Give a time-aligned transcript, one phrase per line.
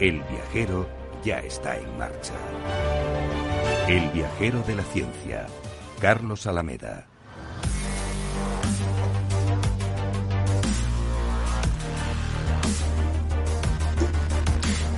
[0.00, 0.86] El viajero
[1.24, 2.34] ya está en marcha.
[3.88, 5.46] El viajero de la ciencia,
[6.00, 7.08] Carlos Alameda.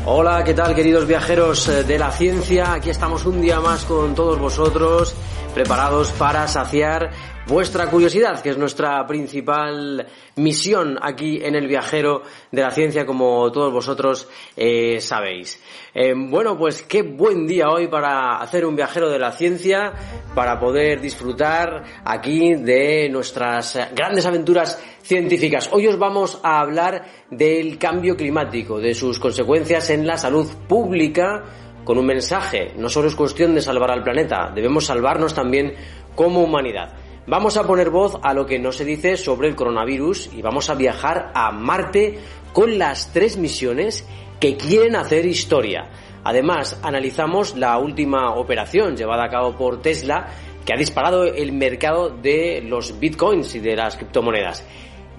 [0.05, 2.75] Hola, ¿qué tal queridos viajeros eh, de la ciencia?
[2.75, 5.15] Aquí estamos un día más con todos vosotros,
[5.55, 7.11] preparados para saciar
[7.47, 12.23] vuestra curiosidad, que es nuestra principal misión aquí en el viajero
[12.53, 15.61] de la ciencia, como todos vosotros eh, sabéis.
[15.93, 19.93] Eh, bueno, pues qué buen día hoy para hacer un viajero de la ciencia,
[20.35, 25.69] para poder disfrutar aquí de nuestras grandes aventuras científicas.
[25.73, 31.43] Hoy os vamos a hablar del cambio climático, de sus consecuencias en la salud pública,
[31.85, 32.73] con un mensaje.
[32.77, 35.75] No solo es cuestión de salvar al planeta, debemos salvarnos también
[36.15, 36.93] como humanidad.
[37.27, 40.71] Vamos a poner voz a lo que no se dice sobre el coronavirus y vamos
[40.71, 42.19] a viajar a Marte
[42.53, 44.07] con las tres misiones
[44.41, 45.91] que quieren hacer historia.
[46.25, 50.29] Además, analizamos la última operación llevada a cabo por Tesla
[50.65, 54.67] que ha disparado el mercado de los bitcoins y de las criptomonedas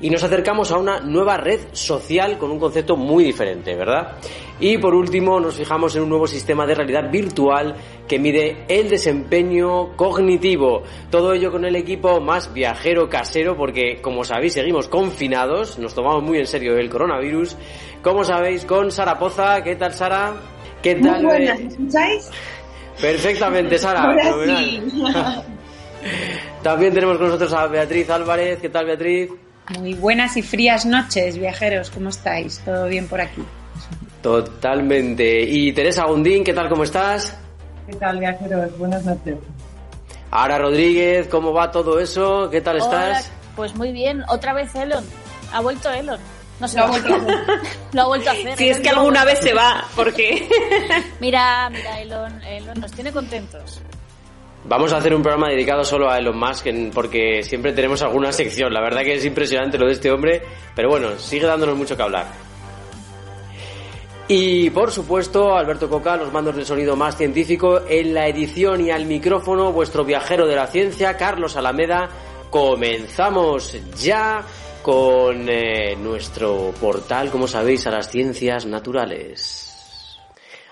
[0.02, 4.17] y nos acercamos a una nueva red social con un concepto muy diferente, ¿verdad?
[4.59, 7.75] Y por último nos fijamos en un nuevo sistema de realidad virtual
[8.08, 10.83] que mide el desempeño cognitivo.
[11.09, 16.23] Todo ello con el equipo más viajero casero porque como sabéis seguimos confinados, nos tomamos
[16.23, 17.55] muy en serio el coronavirus.
[18.02, 20.33] Como sabéis con Sara Poza, ¿qué tal Sara?
[20.81, 21.21] ¿Qué tal?
[21.21, 22.30] Muy buenas, ¿me escucháis?
[22.99, 24.03] Perfectamente Sara.
[24.03, 24.81] Ahora sí.
[26.63, 28.59] También tenemos con nosotros a Beatriz Álvarez.
[28.59, 29.30] ¿Qué tal Beatriz?
[29.80, 31.89] Muy buenas y frías noches, viajeros.
[31.89, 32.59] ¿Cómo estáis?
[32.59, 33.42] ¿Todo bien por aquí?
[34.21, 35.42] Totalmente.
[35.43, 36.70] Y Teresa Gundín, ¿qué tal?
[36.70, 37.36] ¿Cómo estás?
[37.87, 38.77] ¿Qué tal, viajeros?
[38.77, 39.36] Buenas noches.
[40.30, 42.49] Ara Rodríguez, ¿cómo va todo eso?
[42.49, 43.32] ¿Qué tal Hola, estás?
[43.55, 44.23] Pues muy bien.
[44.30, 45.04] Otra vez Elon.
[45.52, 46.20] Ha vuelto Elon.
[46.59, 46.77] No sé.
[46.77, 47.59] Lo ha vuelto a hacer.
[47.93, 48.58] Lo ha vuelto a hacer.
[48.58, 50.48] Si es que alguna vez se va, porque...
[51.20, 53.82] Mira, mira, Elon, Elon nos tiene contentos.
[54.64, 58.72] Vamos a hacer un programa dedicado solo a Elon Musk porque siempre tenemos alguna sección.
[58.73, 60.42] La verdad que es impresionante lo de este hombre,
[60.76, 62.27] pero bueno, sigue dándonos mucho que hablar.
[64.27, 68.92] Y por supuesto, Alberto Coca, los mandos del sonido más científico, en la edición y
[68.92, 72.08] al micrófono, vuestro viajero de la ciencia, Carlos Alameda.
[72.50, 74.44] Comenzamos ya
[74.82, 80.17] con eh, nuestro portal, como sabéis, a las ciencias naturales.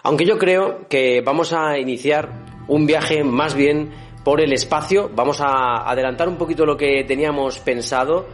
[0.03, 3.91] Aunque yo creo que vamos a iniciar un viaje más bien
[4.23, 8.27] por el espacio, vamos a adelantar un poquito lo que teníamos pensado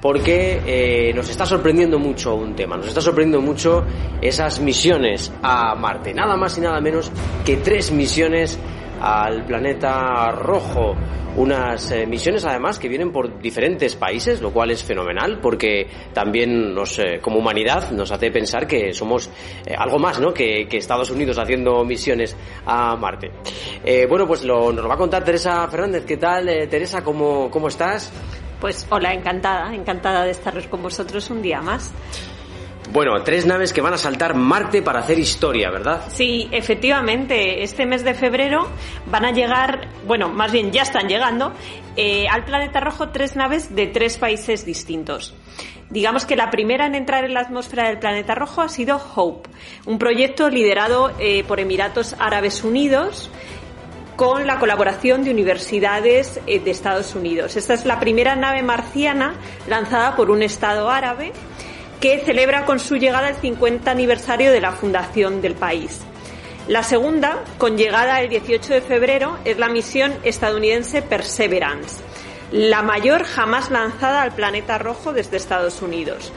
[0.00, 3.84] porque eh, nos está sorprendiendo mucho un tema, nos está sorprendiendo mucho
[4.20, 7.10] esas misiones a Marte, nada más y nada menos
[7.44, 8.58] que tres misiones
[9.00, 10.94] al planeta rojo.
[11.36, 16.74] Unas eh, misiones además que vienen por diferentes países, lo cual es fenomenal porque también
[16.74, 19.30] nos, eh, como humanidad nos hace pensar que somos
[19.64, 20.34] eh, algo más ¿no?
[20.34, 22.36] que, Estados Unidos haciendo misiones
[22.66, 23.30] a Marte.
[24.08, 26.04] Bueno, pues lo, nos lo va a contar Teresa Fernández.
[26.04, 27.02] ¿Qué tal, Teresa?
[27.02, 28.12] ¿Cómo, ¿Cómo estás?
[28.60, 31.92] Pues hola, encantada, encantada de estar con vosotros un día más.
[32.90, 36.04] Bueno, tres naves que van a saltar Marte para hacer historia, ¿verdad?
[36.08, 38.66] Sí, efectivamente, este mes de febrero
[39.10, 41.52] van a llegar, bueno, más bien ya están llegando,
[41.96, 45.34] eh, al planeta rojo tres naves de tres países distintos.
[45.90, 49.50] Digamos que la primera en entrar en la atmósfera del planeta rojo ha sido Hope,
[49.84, 53.30] un proyecto liderado eh, por Emiratos Árabes Unidos
[54.16, 57.56] con la colaboración de universidades eh, de Estados Unidos.
[57.56, 59.34] Esta es la primera nave marciana
[59.68, 61.32] lanzada por un Estado árabe
[62.00, 66.00] que celebra con su llegada el 50 aniversario de la fundación del país.
[66.68, 72.02] La segunda, con llegada el 18 de febrero, es la misión estadounidense Perseverance,
[72.52, 76.32] la mayor jamás lanzada al planeta rojo desde Estados Unidos.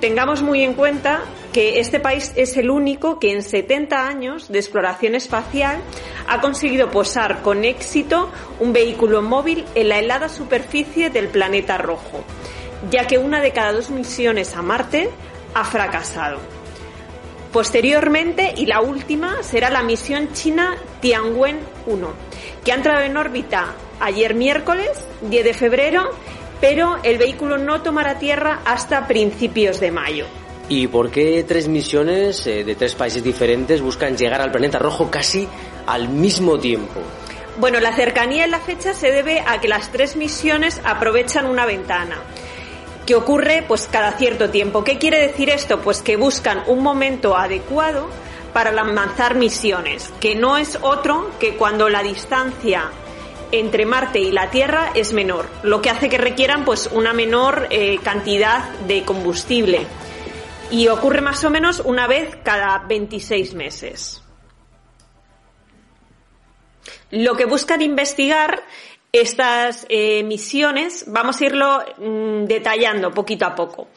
[0.00, 1.22] Tengamos muy en cuenta
[1.52, 5.78] que este país es el único que en 70 años de exploración espacial
[6.28, 12.22] ha conseguido posar con éxito un vehículo móvil en la helada superficie del planeta rojo,
[12.90, 15.10] ya que una de cada dos misiones a Marte
[15.54, 16.38] ha fracasado.
[17.52, 22.08] Posteriormente, y la última, será la misión china Tianwen 1,
[22.64, 24.90] que ha entrado en órbita ayer miércoles,
[25.22, 26.10] 10 de febrero,
[26.60, 30.26] pero el vehículo no tomará tierra hasta principios de mayo.
[30.68, 35.10] ¿Y por qué tres misiones eh, de tres países diferentes buscan llegar al planeta rojo
[35.10, 35.48] casi
[35.86, 37.00] al mismo tiempo?
[37.58, 41.64] Bueno, la cercanía en la fecha se debe a que las tres misiones aprovechan una
[41.64, 42.16] ventana
[43.06, 44.82] que ocurre pues cada cierto tiempo.
[44.84, 45.80] ¿Qué quiere decir esto?
[45.80, 48.10] Pues que buscan un momento adecuado
[48.52, 52.90] para lanzar misiones, que no es otro que cuando la distancia
[53.52, 57.68] entre Marte y la Tierra es menor, lo que hace que requieran pues una menor
[57.70, 59.86] eh, cantidad de combustible
[60.70, 64.22] y ocurre más o menos una vez cada 26 meses.
[67.10, 68.64] Lo que buscan investigar
[69.12, 73.88] estas eh, misiones, vamos a irlo mm, detallando poquito a poco.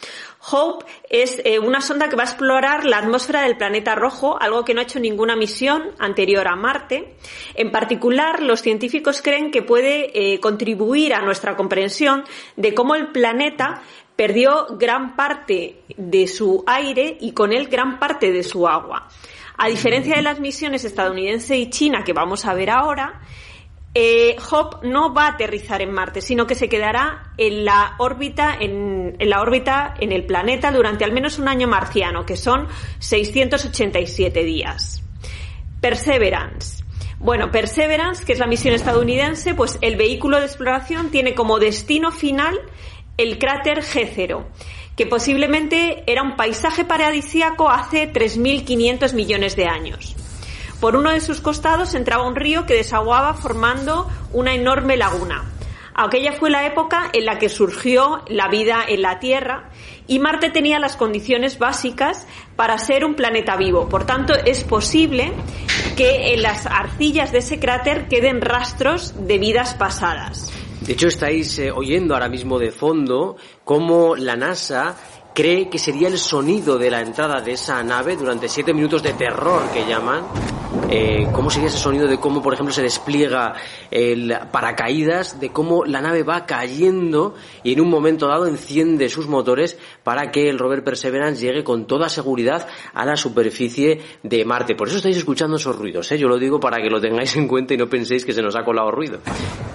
[0.52, 4.64] Hope es eh, una sonda que va a explorar la atmósfera del planeta rojo, algo
[4.64, 7.18] que no ha hecho ninguna misión anterior a Marte.
[7.56, 12.24] En particular, los científicos creen que puede eh, contribuir a nuestra comprensión
[12.56, 13.82] de cómo el planeta
[14.16, 19.10] perdió gran parte de su aire y con él gran parte de su agua.
[19.58, 23.22] A diferencia de las misiones estadounidense y china que vamos a ver ahora,
[23.94, 28.56] eh, Hop no va a aterrizar en Marte, sino que se quedará en la órbita
[28.60, 32.68] en, la órbita en el planeta durante al menos un año marciano, que son
[33.00, 35.04] 687 días.
[35.82, 36.84] Perseverance.
[37.20, 42.12] Bueno, Perseverance, que es la misión estadounidense, pues el vehículo de exploración tiene como destino
[42.12, 42.58] final
[43.18, 44.46] el cráter G0,
[44.96, 50.16] que posiblemente era un paisaje paradisíaco hace 3.500 millones de años.
[50.80, 55.44] Por uno de sus costados entraba un río que desaguaba formando una enorme laguna.
[55.94, 59.70] Aquella fue la época en la que surgió la vida en la Tierra
[60.08, 63.90] y Marte tenía las condiciones básicas para ser un planeta vivo.
[63.90, 65.34] Por tanto, es posible
[65.98, 70.54] que en las arcillas de ese cráter queden rastros de vidas pasadas.
[70.80, 73.36] De hecho, estáis eh, oyendo ahora mismo de fondo
[73.66, 74.96] cómo la NASA
[75.34, 79.14] cree que sería el sonido de la entrada de esa nave durante siete minutos de
[79.14, 80.24] terror que llaman.
[80.92, 83.56] Eh, cómo sería ese sonido de cómo, por ejemplo, se despliega
[83.90, 89.28] el paracaídas, de cómo la nave va cayendo y en un momento dado enciende sus
[89.28, 89.78] motores
[90.10, 94.74] para que el rover Perseverance llegue con toda seguridad a la superficie de Marte.
[94.74, 96.18] Por eso estáis escuchando esos ruidos, ¿eh?
[96.18, 98.56] yo lo digo para que lo tengáis en cuenta y no penséis que se nos
[98.56, 99.20] ha colado ruido.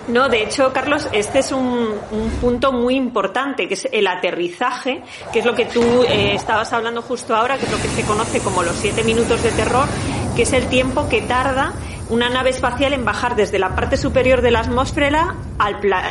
[0.09, 1.95] No, de hecho, Carlos, este es un,
[2.41, 7.01] punto muy importante, que es el aterrizaje, que es lo que tú eh, estabas hablando
[7.01, 9.87] justo ahora, que es lo que se conoce como los siete minutos de terror,
[10.35, 11.75] que es el tiempo que tarda
[12.15, 15.35] una nave espacial en bajar desde la parte superior de la atmósfera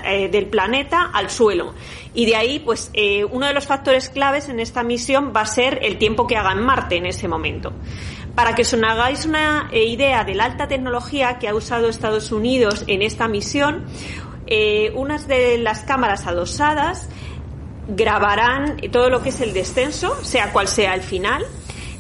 [0.06, 1.74] eh, del planeta al suelo.
[2.14, 5.46] Y de ahí, pues, eh, uno de los factores claves en esta misión va a
[5.46, 7.72] ser el tiempo que haga en Marte en ese momento.
[8.36, 12.34] Para que os hagáis una eh, idea de la alta tecnología que ha usado Estados
[12.34, 13.86] Unidos en esta misión,
[14.94, 17.10] unas de las cámaras adosadas
[17.88, 21.44] grabarán todo lo que es el descenso, sea cual sea el final,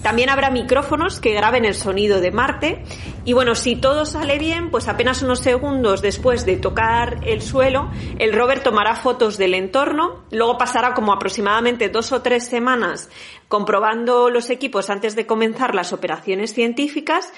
[0.04, 2.84] también habrá micrófonos que graben el sonido de Marte.
[3.26, 7.90] Y bueno, si todo sale bien, pues apenas unos segundos después de tocar el suelo,
[8.20, 13.10] el rover tomará fotos del entorno, luego pasará como aproximadamente dos o tres semanas
[13.48, 17.32] comprobando los equipos antes de comenzar las operaciones científicas.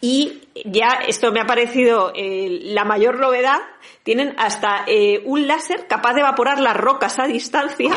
[0.00, 3.60] Y ya esto me ha parecido eh, la mayor novedad,
[4.02, 7.92] tienen hasta eh, un láser capaz de evaporar las rocas a distancia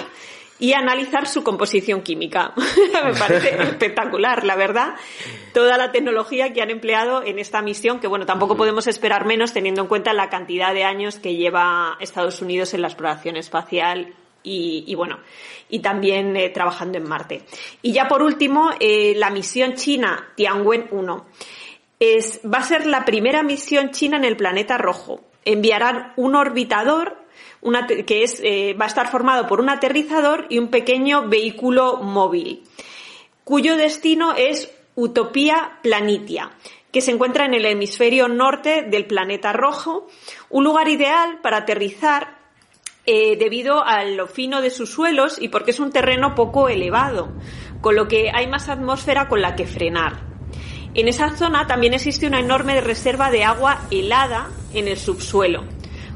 [0.57, 2.53] y analizar su composición química.
[3.05, 4.95] Me parece espectacular, la verdad,
[5.53, 9.53] toda la tecnología que han empleado en esta misión, que bueno, tampoco podemos esperar menos
[9.53, 14.13] teniendo en cuenta la cantidad de años que lleva Estados Unidos en la exploración espacial
[14.47, 15.17] y, bueno,
[15.69, 17.41] y también eh, trabajando en Marte.
[17.81, 21.25] Y ya por último, eh, la misión china Tianwen 1.
[21.99, 25.21] Es, va a ser la primera misión china en el planeta rojo.
[25.45, 27.24] Enviarán un orbitador
[28.05, 32.63] que es, eh, va a estar formado por un aterrizador y un pequeño vehículo móvil,
[33.43, 36.51] cuyo destino es Utopía Planitia,
[36.91, 40.07] que se encuentra en el hemisferio norte del planeta rojo,
[40.49, 42.37] un lugar ideal para aterrizar
[43.05, 47.33] eh, debido a lo fino de sus suelos y porque es un terreno poco elevado,
[47.81, 50.23] con lo que hay más atmósfera con la que frenar.
[50.95, 55.65] En esa zona también existe una enorme reserva de agua helada en el subsuelo,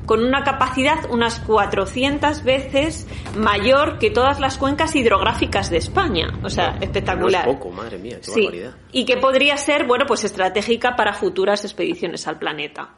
[0.10, 3.06] con una capacidad unas 400 veces
[3.38, 6.32] mayor que todas las cuencas hidrográficas de España.
[6.42, 7.46] O sea, espectacular.
[7.46, 8.50] poco, madre mía, qué sí.
[8.92, 12.96] Y que podría ser, bueno, pues estratégica para futuras expediciones al planeta.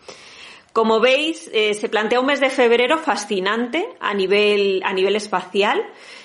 [0.71, 5.83] Como veis, eh, se plantea un mes de febrero fascinante a nivel, a nivel espacial.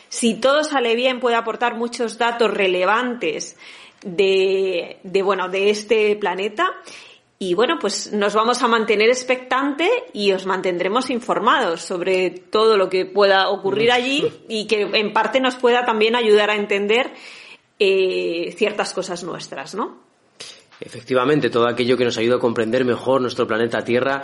[0.08, 3.56] Si todo sale bien, puede aportar muchos datos relevantes
[4.04, 6.76] de, de, bueno, de este planeta
[7.38, 12.88] y bueno, pues nos vamos a mantener expectante y os mantendremos informados sobre todo lo
[12.88, 17.12] que pueda ocurrir allí y que en parte nos pueda también ayudar a entender
[17.78, 20.05] eh, ciertas cosas nuestras, ¿no?
[20.78, 24.22] Efectivamente, todo aquello que nos ayuda a comprender mejor nuestro planeta Tierra,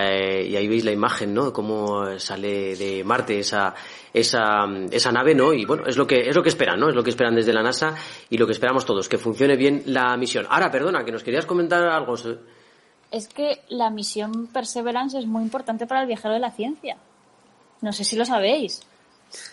[0.00, 1.52] eh, y ahí veis la imagen, ¿no?
[1.52, 3.74] Cómo sale de Marte esa,
[4.12, 5.52] esa, esa nave, ¿no?
[5.52, 6.88] Y bueno, es lo que, es lo que esperan, ¿no?
[6.88, 7.94] Es lo que esperan desde la NASA
[8.28, 10.46] y lo que esperamos todos, que funcione bien la misión.
[10.50, 12.14] Ahora, perdona, que nos querías comentar algo.
[13.12, 16.96] Es que la misión Perseverance es muy importante para el viajero de la ciencia.
[17.82, 18.84] No sé si lo sabéis.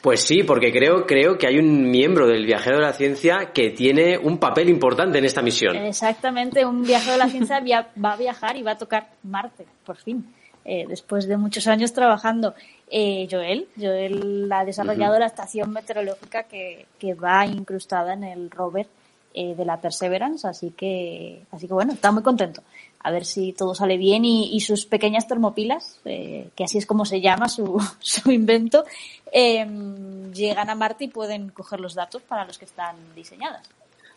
[0.02, 3.70] Pues sí, porque creo, creo que hay un miembro del viajero de la ciencia que
[3.70, 5.76] tiene un papel importante en esta misión.
[5.76, 7.64] Exactamente, un viajero de la ciencia
[8.04, 10.26] va a viajar y va a tocar Marte, por fin,
[10.66, 12.56] eh, después de muchos años trabajando.
[12.90, 18.88] Eh, Joel, Joel ha desarrollado la estación meteorológica que, que, va incrustada en el rover
[19.34, 22.62] eh, de la Perseverance, así que, así que bueno, está muy contento
[23.04, 27.06] a ver si todo sale bien y, sus pequeñas termopilas, eh, que así es como
[27.06, 28.86] se llama su, su invento,
[29.32, 33.68] em, llegan a Marte y pueden coger los datos para los que están diseñadas.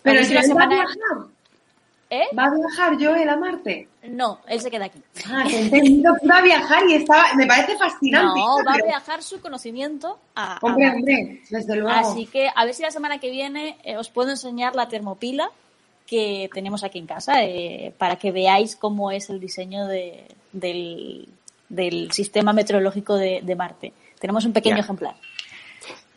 [0.03, 0.97] Pero si va a viajar.
[2.11, 2.27] ¿Eh?
[2.39, 3.89] ¿Va a viajar Joel a Marte?
[4.05, 5.03] No, él se queda aquí.
[5.27, 8.39] Ah, que entendido que iba a viajar y estaba, me parece fascinante.
[8.39, 11.89] No, va a viajar su conocimiento a, hombre, Hombre, desde luego.
[11.89, 15.51] Así que a ver si la semana que viene eh, os puedo enseñar la termopila
[16.07, 21.29] que tenemos aquí en casa eh, para que veáis cómo es el diseño de, del,
[21.69, 23.93] del, sistema meteorológico de, de, Marte.
[24.19, 25.15] Tenemos un pequeño ejemplar.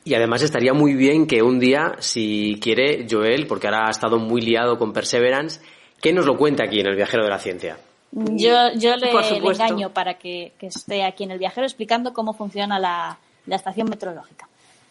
[0.03, 4.19] Y además estaría muy bien que un día, si quiere, Joel, porque ahora ha estado
[4.19, 5.61] muy liado con Perseverance,
[6.01, 7.77] que nos lo cuente aquí en el Viajero de la Ciencia.
[8.11, 12.33] Yo, yo le, le engaño para que, que, esté aquí en el Viajero explicando cómo
[12.33, 14.47] funciona la, la estación meteorológica.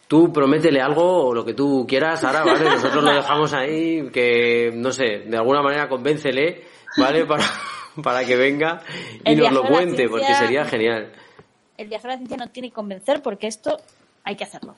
[0.07, 2.65] Tú prométele algo o lo que tú quieras, ahora, ¿vale?
[2.69, 6.63] Nosotros lo dejamos ahí, que, no sé, de alguna manera convéncele,
[6.97, 7.25] ¿vale?
[7.27, 7.43] Para,
[8.01, 8.81] para que venga
[9.25, 11.11] y nos lo cuente, porque sería genial.
[11.77, 13.77] El viajero de la ciencia no tiene que convencer porque esto
[14.23, 14.75] hay que hacerlo.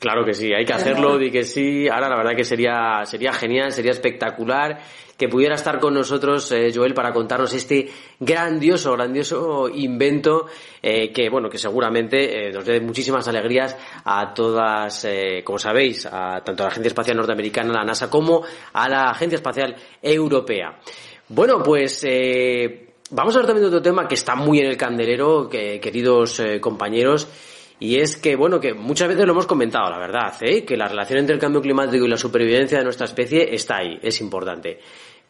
[0.00, 1.86] Claro que sí, hay que hacerlo, di que sí.
[1.86, 4.80] Ahora la verdad que sería, sería genial, sería espectacular
[5.18, 7.86] que pudiera estar con nosotros eh, Joel para contarnos este
[8.18, 10.46] grandioso, grandioso invento
[10.82, 15.06] eh, que, bueno, que seguramente eh, nos dé muchísimas alegrías a todas,
[15.44, 18.42] como sabéis, a tanto a la Agencia Espacial Norteamericana, la NASA, como
[18.72, 20.78] a la Agencia Espacial Europea.
[21.28, 22.06] Bueno, pues
[23.10, 27.28] vamos a hablar también de otro tema que está muy en el candelero, queridos compañeros,
[27.80, 30.64] y es que, bueno, que muchas veces lo hemos comentado, la verdad, ¿eh?
[30.66, 33.98] que la relación entre el cambio climático y la supervivencia de nuestra especie está ahí,
[34.02, 34.78] es importante.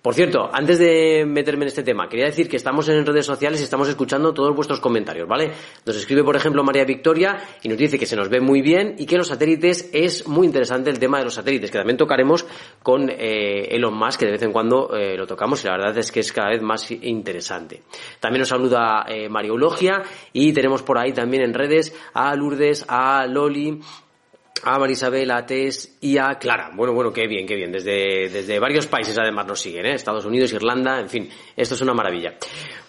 [0.03, 3.61] Por cierto, antes de meterme en este tema, quería decir que estamos en redes sociales
[3.61, 5.53] y estamos escuchando todos vuestros comentarios, ¿vale?
[5.85, 8.95] Nos escribe, por ejemplo, María Victoria y nos dice que se nos ve muy bien
[8.97, 12.47] y que los satélites es muy interesante el tema de los satélites, que también tocaremos
[12.83, 15.99] con eh, Elon Musk, que de vez en cuando eh, lo tocamos y la verdad
[15.99, 17.83] es que es cada vez más interesante.
[18.21, 20.03] También nos saluda eh, María Eulogia
[20.33, 23.83] y tenemos por ahí también en redes a Lourdes, a Loli,
[24.65, 26.71] a Marisabel, a Tess y a Clara.
[26.75, 27.73] Bueno, bueno, qué bien, qué bien.
[27.73, 29.95] Desde, desde varios países además nos siguen, ¿eh?
[29.95, 32.35] Estados Unidos, Irlanda, en fin, esto es una maravilla.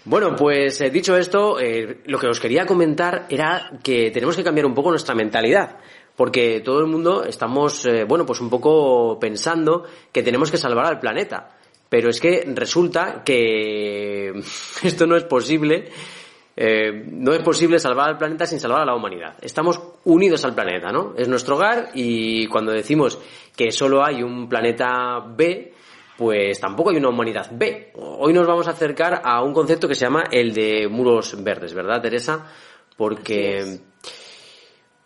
[0.04, 4.44] Bueno, pues eh, dicho esto, eh, lo que os quería comentar era que tenemos que
[4.44, 5.78] cambiar un poco nuestra mentalidad.
[6.16, 10.86] Porque todo el mundo estamos, eh, bueno, pues un poco pensando que tenemos que salvar
[10.86, 11.58] al planeta.
[11.88, 14.34] Pero es que resulta que
[14.84, 15.90] esto no es posible
[16.64, 19.34] eh, no es posible salvar al planeta sin salvar a la humanidad.
[19.42, 21.16] Estamos unidos al planeta, ¿no?
[21.18, 23.18] Es nuestro hogar y cuando decimos
[23.56, 25.74] que solo hay un planeta B,
[26.16, 27.94] pues tampoco hay una humanidad B.
[27.96, 31.74] Hoy nos vamos a acercar a un concepto que se llama el de muros verdes,
[31.74, 32.46] ¿verdad, Teresa?
[32.96, 33.80] Porque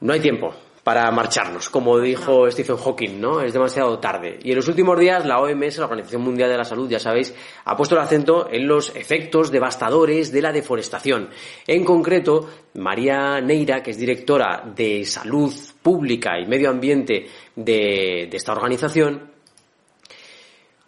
[0.01, 0.53] no hay tiempo
[0.85, 3.41] para marcharnos, como dijo Stephen Hawking, ¿no?
[3.41, 4.37] Es demasiado tarde.
[4.43, 7.33] Y en los últimos días la OMS, la Organización Mundial de la Salud, ya sabéis,
[7.63, 11.29] ha puesto el acento en los efectos devastadores de la deforestación.
[11.65, 15.51] En concreto, María Neira, que es directora de Salud
[15.81, 19.34] Pública y Medio Ambiente de, de esta organización,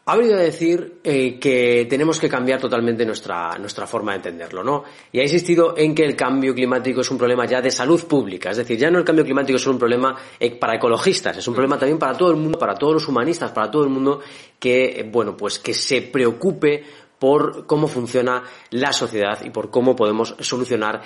[0.09, 4.63] ha venido a decir eh, que tenemos que cambiar totalmente nuestra, nuestra forma de entenderlo,
[4.63, 4.85] ¿no?
[5.11, 8.51] Y ha insistido en que el cambio climático es un problema ya de salud pública,
[8.51, 11.53] es decir, ya no el cambio climático es un problema eh, para ecologistas, es un
[11.53, 14.21] problema también para todo el mundo, para todos los humanistas, para todo el mundo
[14.57, 16.85] que, eh, bueno, pues que se preocupe
[17.19, 21.01] por cómo funciona la sociedad y por cómo podemos solucionar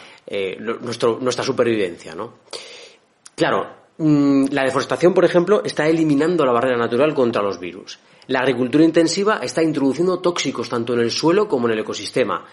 [0.60, 2.34] nuestro, nuestra supervivencia, ¿no?
[3.34, 3.68] Claro,
[3.98, 7.98] mm, la deforestación, por ejemplo, está eliminando la barrera natural contra los virus.
[8.32, 12.46] La agricultura intensiva está introduciendo tóxicos tanto en el suelo como en el ecosistema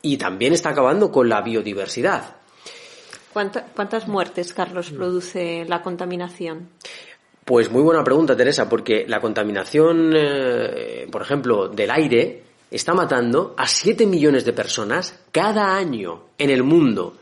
[0.00, 2.36] y también está acabando con la biodiversidad.
[3.34, 6.70] ¿Cuántas muertes, Carlos, produce la contaminación?
[7.44, 13.54] Pues muy buena pregunta, Teresa, porque la contaminación, eh, por ejemplo, del aire está matando
[13.58, 17.18] a 7 millones de personas cada año en el mundo.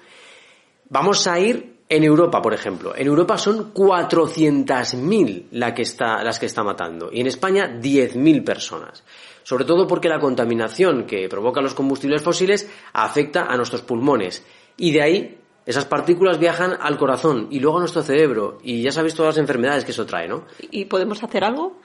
[0.90, 6.40] Vamos a ir En Europa, por ejemplo, en Europa son 400.000 la que está, las
[6.40, 9.04] que está matando y en España 10.000 personas.
[9.44, 14.44] Sobre todo porque la contaminación que provocan los combustibles fósiles afecta a nuestros pulmones
[14.76, 18.90] y de ahí esas partículas viajan al corazón y luego a nuestro cerebro y ya
[18.90, 20.44] sabéis todas las enfermedades que eso trae, ¿no?
[20.72, 21.80] ¿Y podemos hacer algo?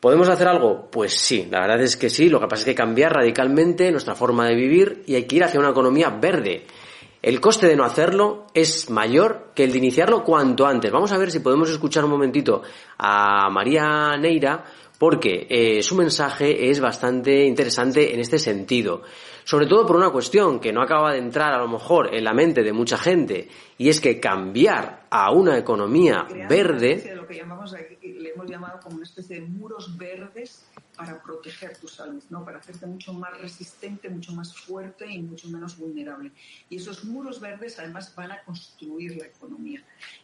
[0.00, 0.88] ¿Podemos hacer algo?
[0.90, 2.28] Pues sí, la verdad es que sí.
[2.28, 5.24] Lo que pasa es que hay que cambiar radicalmente nuestra forma de vivir y hay
[5.24, 6.66] que ir hacia una economía verde.
[7.26, 10.92] El coste de no hacerlo es mayor que el de iniciarlo cuanto antes.
[10.92, 12.62] Vamos a ver si podemos escuchar un momentito
[12.98, 14.64] a María Neira
[14.96, 19.02] porque eh, su mensaje es bastante interesante en este sentido.
[19.42, 22.32] Sobre todo por una cuestión que no acaba de entrar a lo mejor en la
[22.32, 27.12] mente de mucha gente y es que cambiar a una economía verde...
[27.12, 30.64] Lo que llamamos, le hemos llamado como una especie de muros verdes
[30.96, 32.44] para proteger tu salud, ¿no?
[32.44, 36.32] para hacerte mucho más resistente, mucho más fuerte y mucho menos vulnerable.
[36.70, 39.82] Y esos muros verdes además van a construir la economía.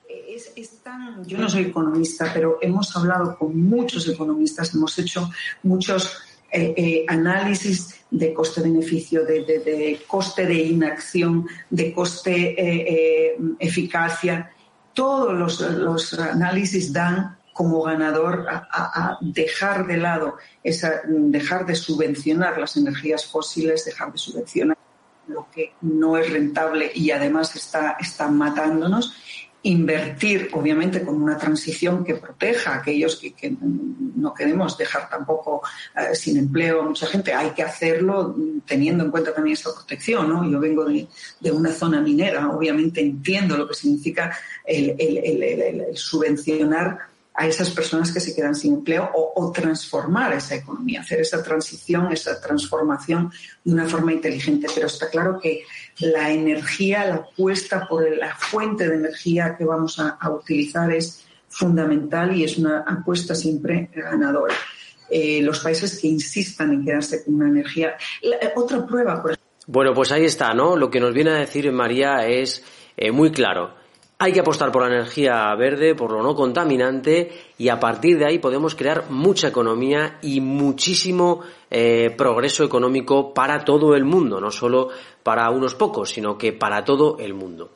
[0.09, 1.23] Eh, es, tan...
[1.25, 5.31] Yo no soy economista, pero hemos hablado con muchos economistas, hemos hecho
[5.63, 6.19] muchos
[6.51, 14.51] eh, eh, análisis de coste-beneficio, de, coste de inacción, de coste eficacia.
[14.93, 22.59] Todos los, los análisis dan como ganador a, dejar de lado, esa, dejar de subvencionar
[22.59, 24.77] las energías fósiles, dejar de subvencionar
[25.29, 29.15] lo que no es rentable y además está, está matándonos,
[29.65, 35.63] invertir obviamente con una transición que proteja a aquellos que, no queremos dejar tampoco
[35.97, 37.33] eh, sin empleo a mucha gente.
[37.33, 40.29] Hay que hacerlo teniendo en cuenta también esa protección.
[40.29, 40.49] ¿no?
[40.49, 47.71] Yo vengo de, una zona minera, obviamente entiendo lo que significa el subvencionar a esas
[47.71, 53.33] personas que se quedan sin empleo o, transformar esa economía, hacer esa transición, esa transformación
[53.65, 54.67] de una forma inteligente.
[54.75, 55.65] Pero está claro que
[56.01, 62.37] la energía, la apuesta por la fuente de energía que vamos a, utilizar es fundamental
[62.37, 64.55] y es una apuesta siempre ganadora.
[65.11, 67.97] Eh, los países que insistan en quedarse con una energía.
[68.57, 69.23] otra prueba.
[69.67, 70.77] Bueno, pues ahí está, ¿no?
[70.77, 72.63] Lo que nos viene a decir María es
[72.97, 73.82] eh, muy claro
[74.23, 78.25] hay que apostar por la energía verde, por lo no contaminante y a partir de
[78.25, 84.53] ahí podemos crear mucha economía y muchísimo eh, progreso económico para todo el mundo, no
[84.53, 84.91] solo
[85.25, 87.71] para unos pocos, sino que para todo el mundo.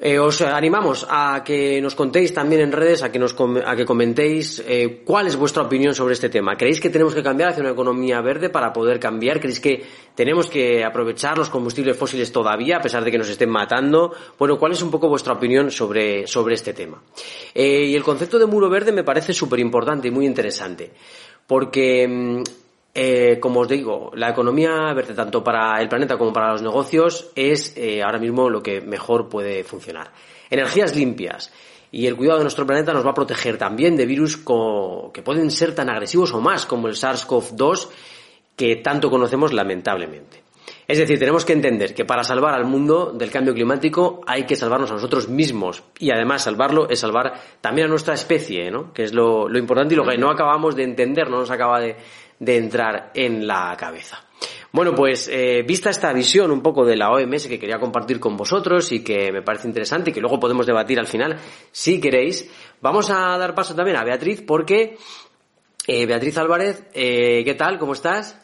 [0.00, 3.82] Eh, os animamos a que nos contéis también en redes, a que, nos, a que
[3.82, 6.54] comentéis eh, cuál es vuestra opinión sobre este tema.
[6.54, 9.40] ¿Creéis que tenemos que cambiar hacia una economía verde para poder cambiar?
[9.40, 9.82] ¿Creéis que
[10.14, 14.14] tenemos que aprovechar los combustibles fósiles todavía, a pesar de que nos estén matando?
[14.38, 17.02] Bueno, ¿cuál es un poco vuestra opinión sobre, sobre este tema?
[17.52, 20.92] Eh, y el concepto de muro verde me parece súper importante y muy interesante,
[21.44, 22.42] porque mm,
[22.94, 27.76] eh, como os digo, la economía tanto para el planeta como para los negocios es
[27.76, 30.10] eh, ahora mismo lo que mejor puede funcionar.
[30.50, 31.52] Energías limpias
[31.92, 35.50] y el cuidado de nuestro planeta nos va a proteger también de virus que pueden
[35.50, 37.88] ser tan agresivos o más como el SARS-CoV-2
[38.56, 40.42] que tanto conocemos lamentablemente.
[40.86, 44.56] Es decir, tenemos que entender que para salvar al mundo del cambio climático hay que
[44.56, 48.92] salvarnos a nosotros mismos y además salvarlo es salvar también a nuestra especie, ¿no?
[48.92, 51.96] que es lo importante y lo que no acabamos de entender, no nos acaba de,
[52.38, 54.24] de entrar en la cabeza.
[54.70, 58.36] Bueno, pues eh, vista esta visión un poco de la OMS que quería compartir con
[58.36, 61.36] vosotros y que me parece interesante y que luego podemos debatir al final,
[61.72, 64.98] si queréis, vamos a dar paso también a Beatriz porque
[65.86, 67.78] eh, Beatriz Álvarez, eh, ¿qué tal?
[67.78, 68.38] ¿Cómo estás?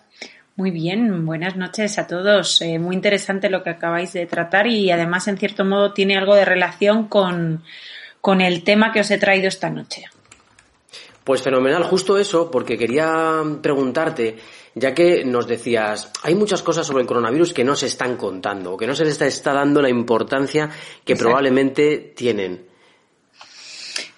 [0.56, 2.62] Muy bien, buenas noches a todos.
[2.80, 6.44] muy interesante lo que acabáis de tratar y además en cierto modo tiene algo de
[6.44, 7.64] relación con,
[8.20, 10.04] con el tema que os he traído esta noche.
[11.24, 14.36] Pues fenomenal, justo eso, porque quería preguntarte,
[14.74, 18.76] ya que nos decías, hay muchas cosas sobre el coronavirus que no se están contando,
[18.76, 20.68] que no se les está, dando la importancia
[21.02, 22.66] que probablemente tienen.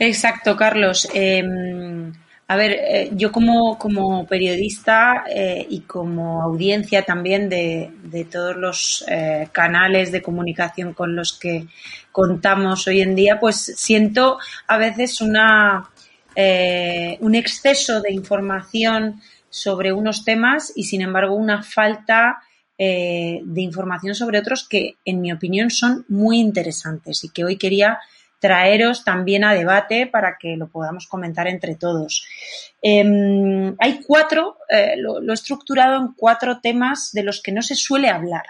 [0.01, 1.09] Exacto, Carlos.
[1.14, 2.12] Em,
[2.49, 8.57] a ver, eh, yo como, como periodista eh, y como audiencia también de, de todos
[8.57, 11.66] los eh, canales de comunicación con los que
[12.11, 15.90] contamos hoy en día, pues siento a veces una
[16.37, 22.42] eh, un exceso de información sobre unos temas y, sin embargo, una falta
[22.77, 27.57] eh, de información sobre otros que, en mi opinión, son muy interesantes y que hoy
[27.57, 28.01] quería
[28.38, 32.27] traeros también a debate para que lo podamos comentar entre todos.
[32.83, 37.75] Em, hay cuatro, eh, lo, he estructurado en cuatro temas de los que no se
[37.75, 38.44] suele hablar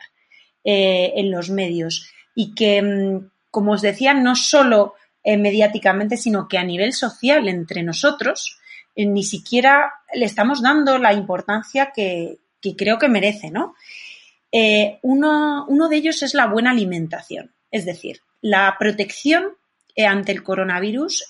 [0.68, 4.94] en los medios y que, em, como os decía, no solo
[5.28, 8.60] eh, mediáticamente, sino que a nivel social entre nosotros
[8.94, 12.38] eh, ni siquiera le estamos dando la importancia que,
[12.78, 13.74] creo que merece, ¿no?
[14.52, 19.46] Eh, uno, uno de ellos es la buena alimentación, es decir, la protección
[19.96, 21.24] ante el coronavirus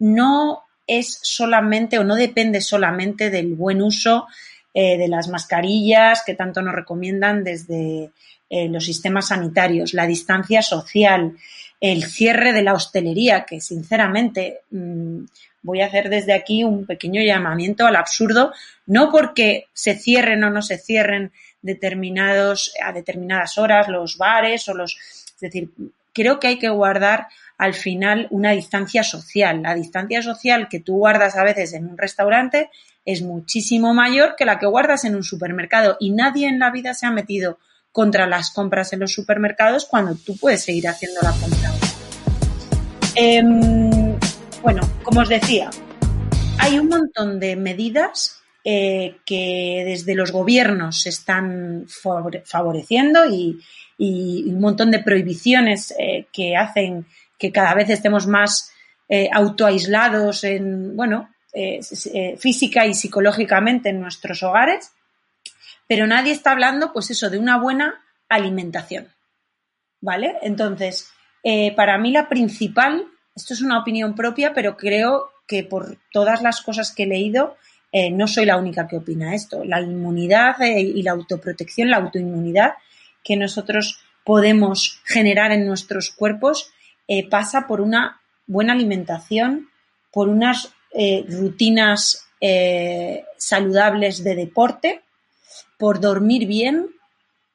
[0.00, 4.26] no es solamente o no depende solamente del buen uso
[4.74, 8.10] de las mascarillas que tanto nos recomiendan desde
[8.48, 11.36] los sistemas sanitarios, la distancia social,
[11.80, 15.24] el cierre de la hostelería, que sinceramente mm,
[15.62, 18.52] voy a hacer desde aquí un pequeño llamamiento al absurdo,
[18.86, 24.74] no porque se cierren o no se cierren determinados a determinadas horas los bares o
[24.74, 24.96] los,
[25.34, 25.70] es decir,
[26.12, 29.62] creo que hay que guardar al final una distancia social.
[29.62, 32.70] La distancia social que tú guardas a veces en un restaurante
[33.04, 36.94] es muchísimo mayor que la que guardas en un supermercado y nadie en la vida
[36.94, 37.58] se ha metido
[37.92, 41.72] contra las compras en los supermercados cuando tú puedes seguir haciendo la compra.
[43.14, 44.16] Em,
[44.62, 45.70] bueno, como os decía,
[46.58, 51.86] hay un montón de medidas eh, que desde los gobiernos se están
[52.44, 53.58] favoreciendo y,
[53.98, 58.70] un montón de prohibiciones eh, que hacen que cada vez estemos más
[59.08, 61.30] eh, autoaislados en, bueno,
[62.38, 64.92] física y psicológicamente en nuestros hogares
[65.88, 69.08] pero nadie está hablando, pues eso, de una buena alimentación.
[70.00, 70.36] ¿Vale?
[70.42, 71.10] Entonces,
[71.42, 76.42] eh, para mí la principal, esto es una opinión propia, pero creo que por todas
[76.42, 77.56] las cosas que he leído,
[77.90, 79.64] eh, no soy la única que opina esto.
[79.64, 82.74] La inmunidad eh, y la autoprotección, la autoinmunidad
[83.24, 86.70] que nosotros podemos generar en nuestros cuerpos
[87.30, 89.70] pasa por una buena alimentación,
[90.12, 90.70] por unas
[91.26, 92.28] rutinas
[93.38, 95.02] saludables de deporte,
[95.78, 96.90] por dormir bien,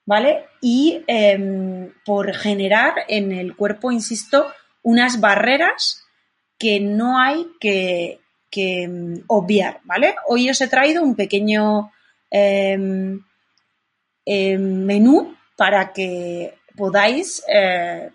[0.05, 0.45] ¿vale?
[0.61, 6.03] Y em, por generar en el cuerpo, insisto, unas barreras
[6.57, 8.19] que no hay que,
[8.55, 10.15] em, obviar, ¿vale?
[10.27, 11.91] Hoy os he traído un pequeño
[12.31, 13.21] em,
[14.25, 18.09] menú para que podáis eh,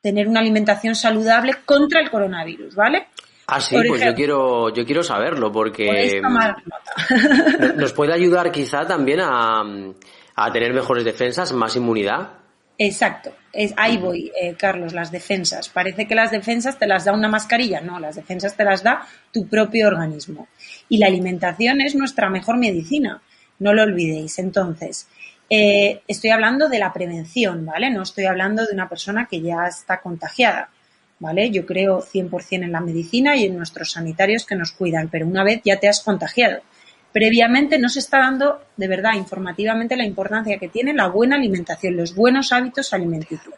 [0.00, 3.06] tener una alimentación saludable contra el coronavirus, ¿vale?
[3.46, 6.20] Ah, sí, pues yo quiero, yo quiero saberlo porque
[7.76, 9.62] nos puede ayudar quizá también a,
[10.34, 12.30] a, tener mejores defensas, más inmunidad.
[12.78, 15.68] Exacto, es, ahí voy, eh, Carlos, las defensas.
[15.68, 19.06] Parece que las defensas te las da una mascarilla, no, las defensas te las da
[19.30, 20.48] tu propio organismo.
[20.88, 23.22] Y la alimentación es nuestra mejor medicina,
[23.58, 24.38] no lo olvidéis.
[24.38, 25.06] Entonces,
[25.48, 27.90] eh, estoy hablando de la prevención, ¿vale?
[27.90, 30.70] No estoy hablando de una persona que ya está contagiada.
[31.18, 31.50] ¿Vale?
[31.50, 35.44] Yo creo 100% en la medicina y en nuestros sanitarios que nos cuidan, pero una
[35.44, 36.60] vez ya te has contagiado.
[37.12, 41.96] Previamente no se está dando de verdad informativamente la importancia que tiene la buena alimentación,
[41.96, 43.54] los buenos hábitos alimenticios.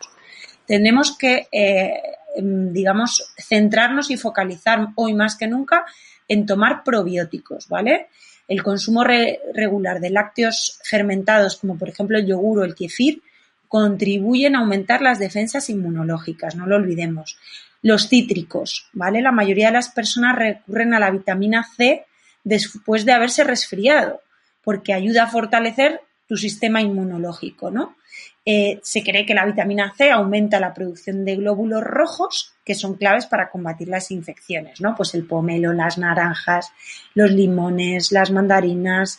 [0.67, 1.95] Tenemos que, eh,
[2.37, 5.87] em, digamos, centrarnos y focalizar hoy más que nunca
[6.29, 8.09] en tomar probióticos, ¿vale?
[8.49, 13.23] El consumo regular de lácteos fermentados, como por ejemplo el yogur o el kefir,
[13.69, 17.39] contribuyen a aumentar las defensas inmunológicas, no lo olvidemos.
[17.83, 19.23] Los cítricos, ¿vale?
[19.23, 22.05] La mayoría de las personas recurren a la vitamina C
[22.43, 24.23] después de haberse resfriado,
[24.63, 27.97] porque ayuda a fortalecer tu sistema inmunológico, ¿no?
[28.45, 32.95] Eh, se cree que la vitamina C aumenta la producción de glóbulos rojos, que son
[32.95, 34.95] claves para combatir las infecciones, ¿no?
[34.95, 36.73] Pues el pomelo, las naranjas,
[37.15, 39.19] los limones, las mandarinas,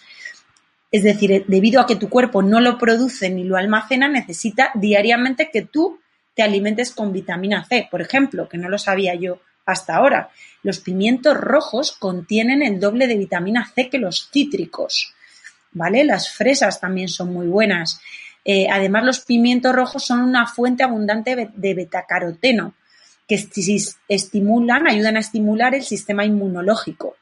[0.97, 4.71] es decir, eh, debido a que tu cuerpo no lo produce ni lo almacena, necesita
[4.73, 5.99] diariamente que tú
[6.33, 10.29] te alimentes con vitamina C, por ejemplo, que no lo sabía yo hasta ahora.
[10.63, 15.13] Los pimientos rojos contienen el doble de vitamina C que los cítricos,
[15.71, 16.03] ¿vale?
[16.03, 17.99] Las fresas también son muy buenas.
[18.45, 22.75] Eh, además, los pimientos rojos son una fuente abundante de betacaroteno,
[23.27, 23.45] que
[24.07, 27.17] estimulan, ayudan a estimular el sistema inmunológico.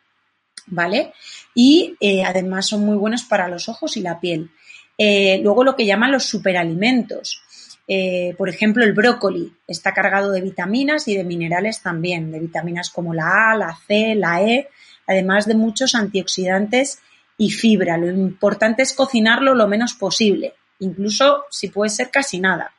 [0.68, 1.14] ¿Vale?
[1.54, 4.50] Y eh, además son muy buenos para los ojos y la piel.
[4.98, 7.42] Eh, luego lo que llaman los superalimentos.
[7.88, 12.90] Eh, por ejemplo, el brócoli está cargado de vitaminas y de minerales también, de vitaminas
[12.90, 14.70] como la A, la C, la E,
[15.08, 17.00] además de muchos antioxidantes
[17.38, 17.98] y fibra.
[17.98, 22.72] Lo importante es cocinarlo lo menos posible, incluso si puede ser casi nada.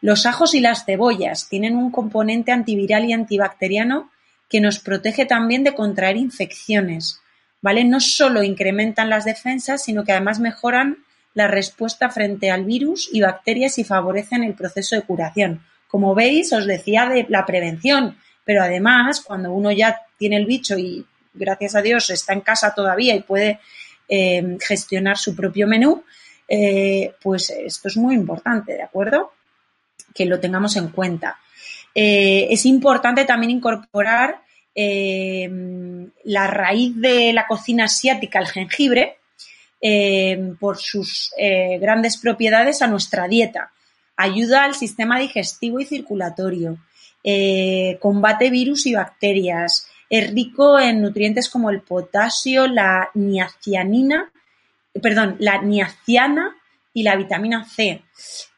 [0.00, 4.10] Los ajos y las cebollas tienen un componente antiviral y antibacteriano
[4.48, 7.20] que nos protege también de contraer infecciones,
[7.60, 7.84] ¿vale?
[7.84, 10.98] No solo incrementan las defensas, sino que además mejoran
[11.34, 15.62] la respuesta frente al virus y bacterias y favorecen el proceso de curación.
[15.86, 20.78] Como veis, os decía de la prevención, pero además, cuando uno ya tiene el bicho
[20.78, 23.60] y gracias a Dios está en casa todavía y puede
[24.08, 26.02] eh, gestionar su propio menú,
[26.48, 29.32] eh, pues esto es muy importante, ¿de acuerdo?
[30.14, 31.38] Que lo tengamos en cuenta.
[31.94, 34.42] Eh, es importante también incorporar
[34.74, 35.50] eh,
[36.24, 39.16] la raíz de la cocina asiática, el jengibre,
[39.80, 41.32] eh, por sus
[41.80, 43.70] grandes propiedades a nuestra dieta.
[44.16, 46.78] ayuda al sistema digestivo y circulatorio,
[48.00, 54.32] combate virus y bacterias, es rico en nutrientes como el potasio, la niacianina,
[55.00, 56.57] perdón, la niaciana
[56.98, 58.02] y la vitamina C,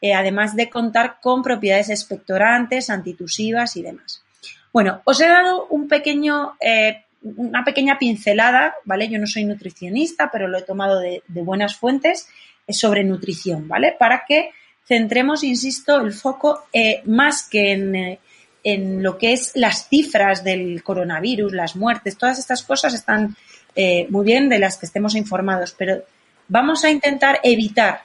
[0.01, 4.23] eh, además de contar con propiedades expectorantes, antitusivas y demás.
[4.71, 9.09] Bueno, os he dado un pequeño, eh, una pequeña pincelada, ¿vale?
[9.09, 12.27] Yo no soy nutricionista, pero lo he tomado de, buenas fuentes
[12.69, 13.95] sobre nutrición, ¿vale?
[13.97, 14.51] Para que
[14.85, 16.65] centremos, insisto, el foco
[17.05, 18.17] más que
[18.63, 23.35] en lo que es las cifras del coronavirus, las muertes, todas estas cosas están
[23.75, 26.03] eh, muy bien de las que estemos informados, pero
[26.47, 28.01] vamos a intentar evitar,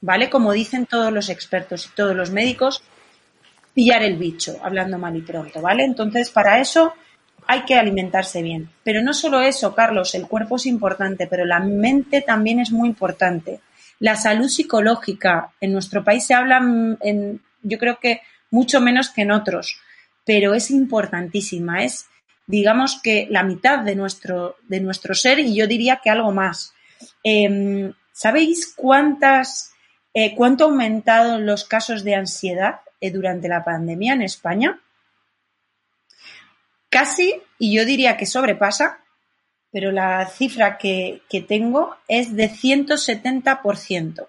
[0.00, 0.30] ¿vale?
[0.30, 2.82] Como dicen todos los expertos y todos los médicos,
[3.74, 5.84] pillar el bicho, hablando mal y pronto, ¿vale?
[5.84, 6.94] Entonces, para eso
[7.46, 8.70] hay que alimentarse bien.
[8.82, 12.88] Pero no solo eso, Carlos, el cuerpo es importante, pero la mente también es muy
[12.88, 13.60] importante.
[14.00, 16.58] La salud psicológica en nuestro país se habla,
[17.00, 19.80] en, yo creo que mucho menos que en otros,
[20.24, 22.06] pero es importantísima, es
[22.46, 26.74] digamos que la mitad de nuestro, de nuestro ser y yo diría que algo más.
[27.22, 29.72] Em, ¿Sabéis cuántas,
[30.36, 34.80] cuánto han aumentado los casos de ansiedad eh, durante la pandemia en España?
[36.90, 39.04] Casi, y yo diría que sobrepasa,
[39.70, 44.26] pero la cifra que, que tengo es de 170%.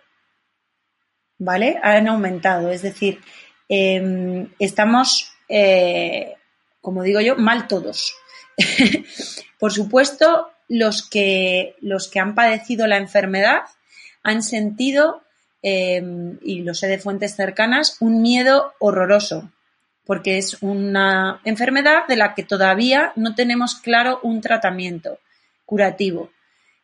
[1.38, 1.80] ¿Vale?
[1.82, 3.22] Han aumentado, es decir,
[3.70, 6.34] Em, estamos, eh,
[6.82, 8.16] como digo yo, mal todos.
[9.60, 13.62] Por supuesto, los que, los que han padecido la enfermedad
[14.24, 15.22] han sentido,
[15.62, 19.52] em, y lo sé de fuentes cercanas, un miedo horroroso,
[20.06, 25.20] porque es una enfermedad de la que todavía no tenemos claro un tratamiento
[25.66, 26.32] curativo.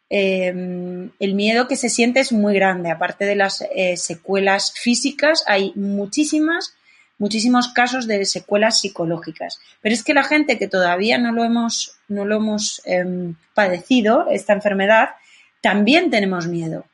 [0.10, 2.92] Em, el miedo que se siente es muy grande.
[2.92, 6.76] Aparte de las eh, secuelas físicas, hay muchísimas,
[7.18, 9.60] muchísimos casos de secuelas psicológicas.
[9.82, 14.28] Pero es que la gente que todavía no lo hemos, no lo hemos em, padecido,
[14.30, 15.10] esta enfermedad,
[15.62, 16.86] también tenemos miedo.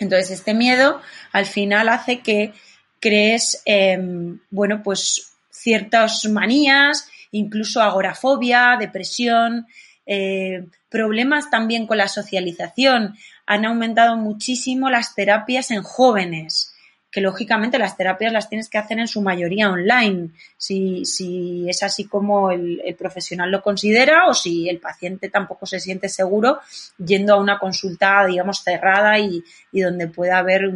[0.00, 1.00] Entonces, este miedo
[1.32, 2.52] al final hace que
[3.00, 9.66] crees, em, bueno, pues ciertas manías, incluso agorafobia, depresión,
[10.06, 13.16] eh, problemas también con la socialización.
[13.46, 16.74] Han aumentado muchísimo las terapias en jóvenes,
[17.10, 21.82] que lógicamente las terapias las tienes que hacer en su mayoría online, si, si es
[21.82, 26.60] así como el, profesional lo considera o si el paciente tampoco se siente seguro
[26.98, 29.42] yendo a una consulta, digamos, cerrada y,
[29.72, 30.70] donde pueda haber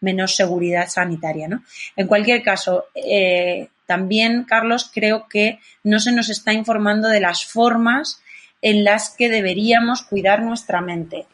[0.00, 1.48] menos seguridad sanitaria.
[1.48, 1.62] ¿no?
[1.96, 7.44] En cualquier caso, eh, también, Carlos, creo que no se nos está informando de las
[7.44, 8.20] formas
[8.62, 11.26] en las que deberíamos cuidar nuestra mente.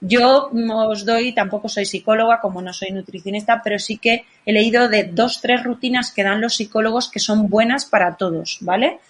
[0.00, 4.88] Yo os doy, tampoco soy psicóloga, como no soy nutricionista, pero sí que he leído
[4.88, 9.00] de dos, tres rutinas que dan los psicólogos que son buenas para todos, ¿vale?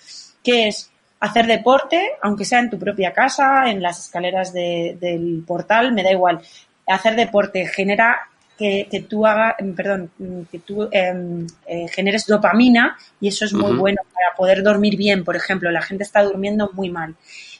[0.42, 5.92] Que es hacer deporte, aunque sea en tu propia casa, en las escaleras del portal,
[5.92, 6.40] me da igual.
[6.86, 10.10] Hacer deporte genera que, tú haga, perdón,
[10.50, 15.22] que tú em, eh, generes dopamina y eso es muy bueno para poder dormir bien.
[15.22, 17.14] Por ejemplo, la gente está durmiendo muy mal.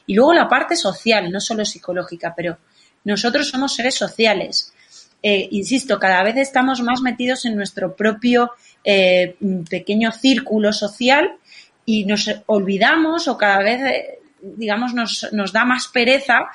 [0.05, 2.57] Y luego la parte social, no solo psicológica, pero
[3.03, 4.73] nosotros somos seres sociales.
[5.21, 8.51] Eh, insisto, cada vez estamos más metidos en nuestro propio
[8.83, 9.35] eh,
[9.69, 11.31] pequeño círculo social
[11.85, 16.49] y nos olvidamos o cada vez, eh, digamos, nos, da más pereza,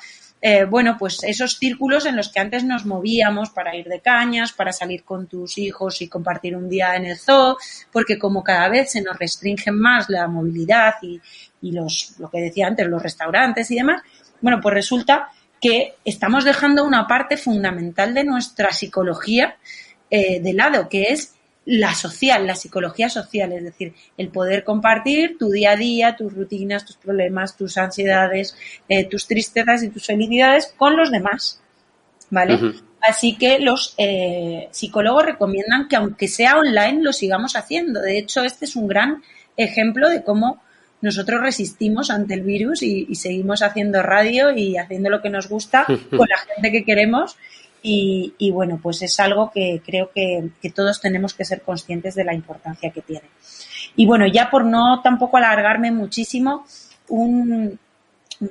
[0.69, 4.71] bueno, pues esos círculos en los que antes nos movíamos para ir de cañas, para
[4.71, 7.57] salir con tus hijos y compartir un día en el zoo,
[7.91, 11.19] porque como cada vez se nos restringe más la movilidad y,
[11.63, 14.03] y los, lo que decía antes, los restaurantes y demás,
[14.39, 15.29] bueno, pues resulta
[15.65, 19.57] que estamos dejando una parte fundamental de nuestra psicología
[20.11, 21.33] eh, de lado, que es
[21.65, 26.31] la social, la psicología social, es decir, el poder compartir tu día a día, tus
[26.35, 28.55] rutinas, tus problemas, tus ansiedades,
[28.87, 31.59] eh, tus tristezas y tus felicidades con los demás.
[32.29, 32.59] ¿Vale?
[33.01, 38.01] Así que los eh, psicólogos recomiendan que aunque sea online lo sigamos haciendo.
[38.01, 39.23] De hecho, este es un gran
[39.57, 40.61] ejemplo de cómo
[41.05, 45.85] nosotros resistimos ante el virus y, seguimos haciendo radio y haciendo lo que nos gusta
[45.85, 47.37] con la gente que queremos.
[47.87, 52.33] Y, bueno, pues es algo que creo que, todos tenemos que ser conscientes de la
[52.33, 53.29] importancia que tiene.
[53.95, 56.65] Y bueno, ya por no tampoco alargarme muchísimo,
[57.09, 57.77] un,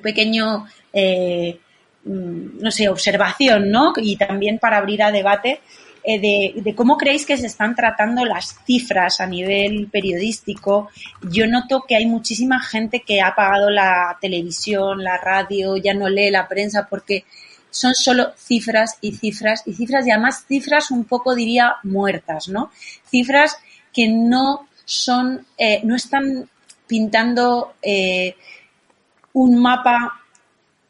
[0.01, 1.59] pequeño, eh,
[2.05, 3.93] mm, no sé, observación, ¿no?
[3.97, 5.61] Y también para abrir a debate
[6.07, 10.91] eh, de, cómo creéis que se están tratando las cifras a nivel periodístico.
[11.31, 16.11] Yo noto que hay muchísima gente que ha apagado la televisión, la radio, ya no
[16.11, 17.25] lee la prensa porque
[17.71, 22.71] son solo cifras y cifras y cifras y además cifras un poco diría muertas, ¿no?
[23.11, 23.57] Cifras
[23.91, 26.51] que no son, eh, no están
[26.87, 28.37] pintando eh,
[29.33, 30.24] un mapa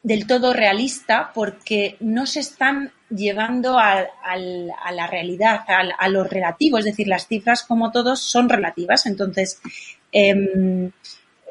[0.05, 4.07] del todo realista porque no se están llevando a,
[4.93, 9.61] la realidad, a, lo relativo, es decir, las cifras como todos son relativas, entonces,
[10.13, 10.91] em,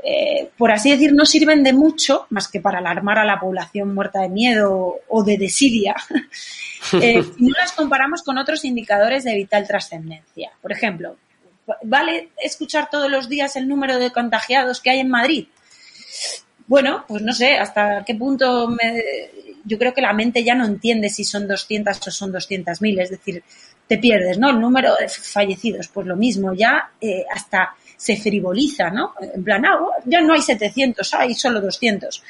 [0.03, 3.95] eh, por así decir, no sirven de mucho más que para alarmar a la población
[3.95, 5.95] muerta de miedo o de desidia,
[7.01, 10.51] eh, no las comparamos con otros indicadores de vital trascendencia.
[10.61, 11.17] Por ejemplo,
[11.81, 15.47] ¿vale escuchar todos los días el número de contagiados que hay en Madrid?
[16.67, 19.03] Bueno, pues no sé hasta qué punto me,
[19.63, 23.09] yo creo que la mente ya no entiende si son 200 o son 200.000, es
[23.09, 23.43] decir,
[23.87, 24.49] te pierdes, ¿no?
[24.49, 29.13] El número de fallecidos, pues lo mismo, ya eh, hasta se frivoliza, ¿no?
[29.33, 32.23] En plan, ah, ya no hay 700, hay solo 200.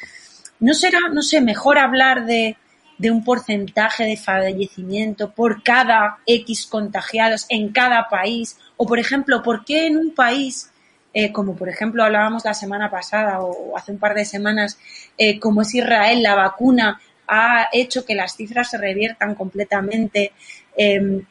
[0.60, 2.58] ¿No será, no sé, mejor hablar de,
[2.98, 8.58] de un porcentaje de fallecimiento por cada X contagiados en cada país?
[8.78, 10.70] O, por ejemplo, ¿por qué en un país
[11.14, 14.80] eh, como por ejemplo hablábamos la semana pasada o, hace un par de semanas,
[15.18, 20.32] eh, como es Israel, la vacuna ha hecho que las cifras se reviertan completamente.
[20.76, 21.24] Em,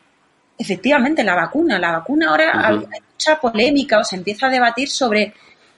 [0.57, 5.35] efectivamente, la vacuna, la vacuna ahora hay mucha polémica o se empieza a debatir sobre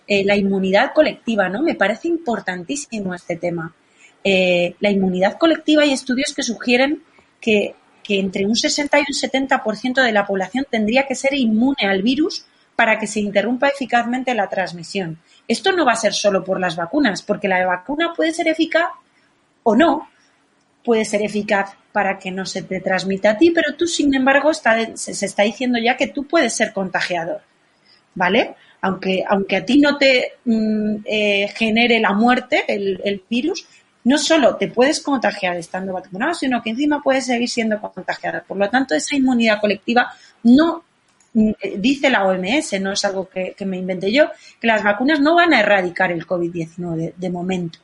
[0.06, 1.62] eh, la inmunidad colectiva, ¿no?
[1.62, 3.74] Me parece importantísimo este tema.
[4.24, 7.02] la inmunidad colectiva hay estudios que sugieren
[7.40, 11.86] que, que entre un 60 y un 70% de la población tendría que ser inmune
[11.86, 15.18] al virus para que se interrumpa eficazmente la transmisión.
[15.46, 18.88] Esto no va a ser solo por las vacunas, porque la vacuna puede ser eficaz
[19.62, 20.08] o no,
[20.84, 24.50] puede ser eficaz para que no se te transmita a ti, pero tú, sin embargo,
[24.50, 27.40] está, se, está diciendo ya que tú puedes ser contagiador,
[28.14, 28.56] ¿vale?
[28.80, 33.66] Aunque, aunque a ti no te mm, eh, genere la muerte, el, virus,
[34.04, 38.42] no solo te puedes contagiar estando vacunado, sino que encima puedes seguir siendo contagiado.
[38.46, 40.84] Por lo tanto, esa inmunidad colectiva no
[41.35, 45.53] dice la OMS, no es algo que, me inventé yo, que las vacunas no van
[45.53, 47.81] a erradicar el COVID-19 de, momento.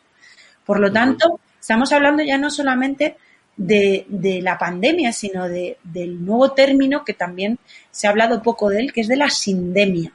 [0.64, 3.16] Por lo tanto, estamos hablando ya no solamente
[3.56, 7.58] de, la pandemia, sino de, del nuevo término que también
[7.90, 10.12] se ha hablado poco de él, que es de la sindemia.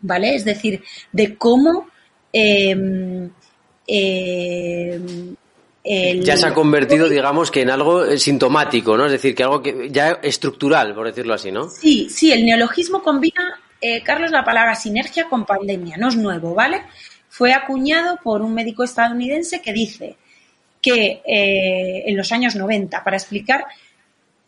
[0.00, 0.34] ¿Vale?
[0.34, 0.82] Es decir,
[1.12, 1.88] de cómo
[2.32, 2.74] eh,
[6.20, 9.06] ya se ha convertido, digamos, que en algo eh, sintomático, ¿no?
[9.06, 11.70] Es decir, que algo que ya estructural, por decirlo así, ¿no?
[11.70, 16.54] Sí, sí, el neologismo combina, eh, Carlos, la palabra sinergia con pandemia, no es nuevo,
[16.54, 16.82] ¿vale?
[17.30, 20.16] Fue acuñado por un médico estadounidense que dice
[20.82, 23.64] que eh, en los años 90, para explicar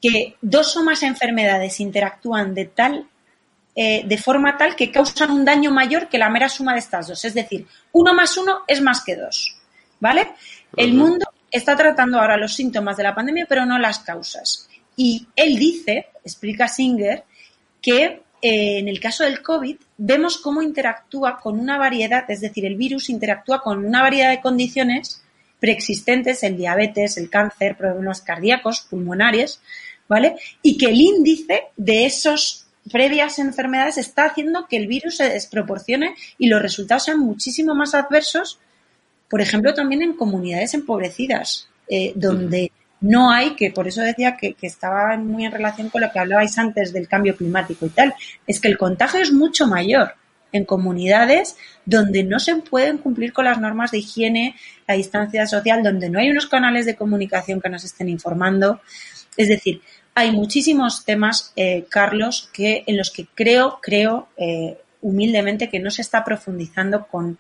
[0.01, 3.07] que dos o más enfermedades interactúan de tal
[3.73, 7.25] de forma tal que causan un daño mayor que la mera suma de estas dos.
[7.25, 9.57] Es decir, uno más uno es más que dos.
[10.01, 10.35] ¿Vale?
[10.77, 14.69] El mundo está tratando ahora los síntomas de la pandemia, pero no las causas.
[14.97, 17.25] Y él dice, explica Singer,
[17.81, 22.65] que eh, en el caso del COVID vemos cómo interactúa con una variedad, es decir,
[22.65, 25.23] el virus interactúa con una variedad de condiciones
[25.59, 29.61] preexistentes, el diabetes, el cáncer, problemas cardíacos, pulmonares,
[30.09, 30.37] ¿vale?
[30.63, 36.15] Y que el índice de esas previas enfermedades está haciendo que el virus se desproporcione
[36.39, 38.59] y los resultados sean muchísimo más adversos
[39.31, 44.57] por ejemplo, también en comunidades empobrecidas, eh, donde no hay, que por eso decía que,
[44.61, 48.13] estaba muy en relación con lo que hablabais antes del cambio climático y tal,
[48.47, 50.15] es que el contagio es mucho mayor
[50.53, 54.57] en comunidades donde no se pueden cumplir con las normas de higiene,
[54.89, 58.81] la distancia social, donde no hay unos canales de comunicación que nos estén informando.
[59.37, 59.81] Es decir,
[60.13, 65.91] hay muchísimos temas, eh, Carlos, que en los que creo, creo eh, humildemente que no
[65.93, 67.39] se está profundizando con,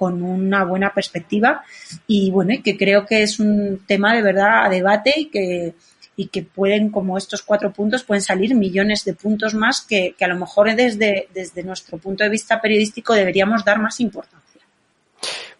[0.00, 1.62] con una buena perspectiva
[2.06, 5.74] y bueno, y que creo que es un tema de verdad a debate y que,
[6.16, 10.26] y que pueden, como estos cuatro puntos, pueden salir millones de puntos más que, a
[10.26, 14.62] lo mejor desde, desde nuestro punto de vista periodístico deberíamos dar más importancia.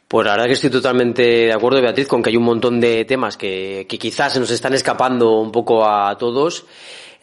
[0.08, 3.04] Pues la verdad que estoy totalmente de acuerdo, Beatriz, con que hay un montón de
[3.04, 6.64] temas que, que quizás se nos están escapando un poco a todos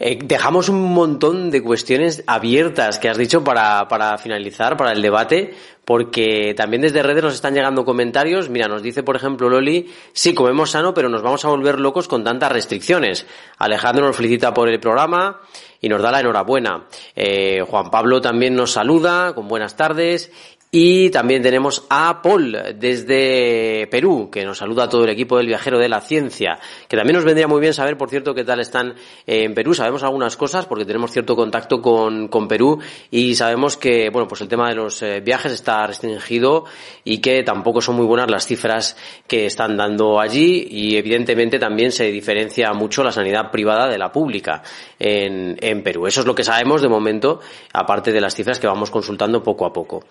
[0.00, 5.02] eh, dejamos un montón de cuestiones abiertas que has dicho para, para finalizar, para el
[5.02, 8.48] debate, porque también desde redes nos están llegando comentarios.
[8.48, 12.06] Mira, nos dice, por ejemplo, Loli, sí, comemos sano, pero nos vamos a volver locos
[12.06, 13.26] con tantas restricciones.
[13.58, 15.40] Alejandro nos felicita por el programa
[15.80, 16.84] y nos da la enhorabuena.
[17.16, 20.30] Eh, Juan Pablo también nos saluda con buenas tardes
[20.70, 25.46] Y también tenemos a Paul desde Perú, que nos saluda a todo el equipo del
[25.46, 28.60] viajero de la ciencia, que también nos vendría muy bien saber, por cierto, qué tal
[28.60, 28.94] están
[29.26, 29.72] en Perú.
[29.72, 34.42] Sabemos algunas cosas porque tenemos cierto contacto con, con Perú y sabemos que, bueno, pues
[34.42, 36.66] el tema de los eh, viajes está restringido
[37.02, 38.94] y que tampoco son muy buenas las cifras
[39.26, 44.12] que están dando allí y evidentemente también se diferencia mucho la sanidad privada de la
[44.12, 44.62] pública
[44.98, 46.06] en, en Perú.
[46.06, 47.40] Eso es lo que sabemos de momento,
[47.72, 50.04] aparte de las cifras que vamos consultando poco a poco.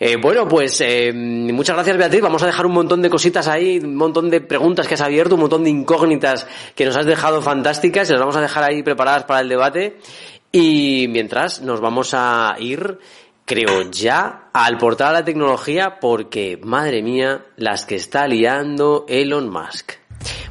[0.00, 2.20] Eh, bueno, pues eh, muchas gracias Beatriz.
[2.20, 5.34] Vamos a dejar un montón de cositas ahí, un montón de preguntas que has abierto,
[5.34, 9.24] un montón de incógnitas que nos has dejado fantásticas las vamos a dejar ahí preparadas
[9.24, 9.98] para el debate.
[10.52, 12.98] Y mientras nos vamos a ir,
[13.44, 19.48] creo ya, al portal de la tecnología porque, madre mía, las que está liando Elon
[19.48, 19.92] Musk.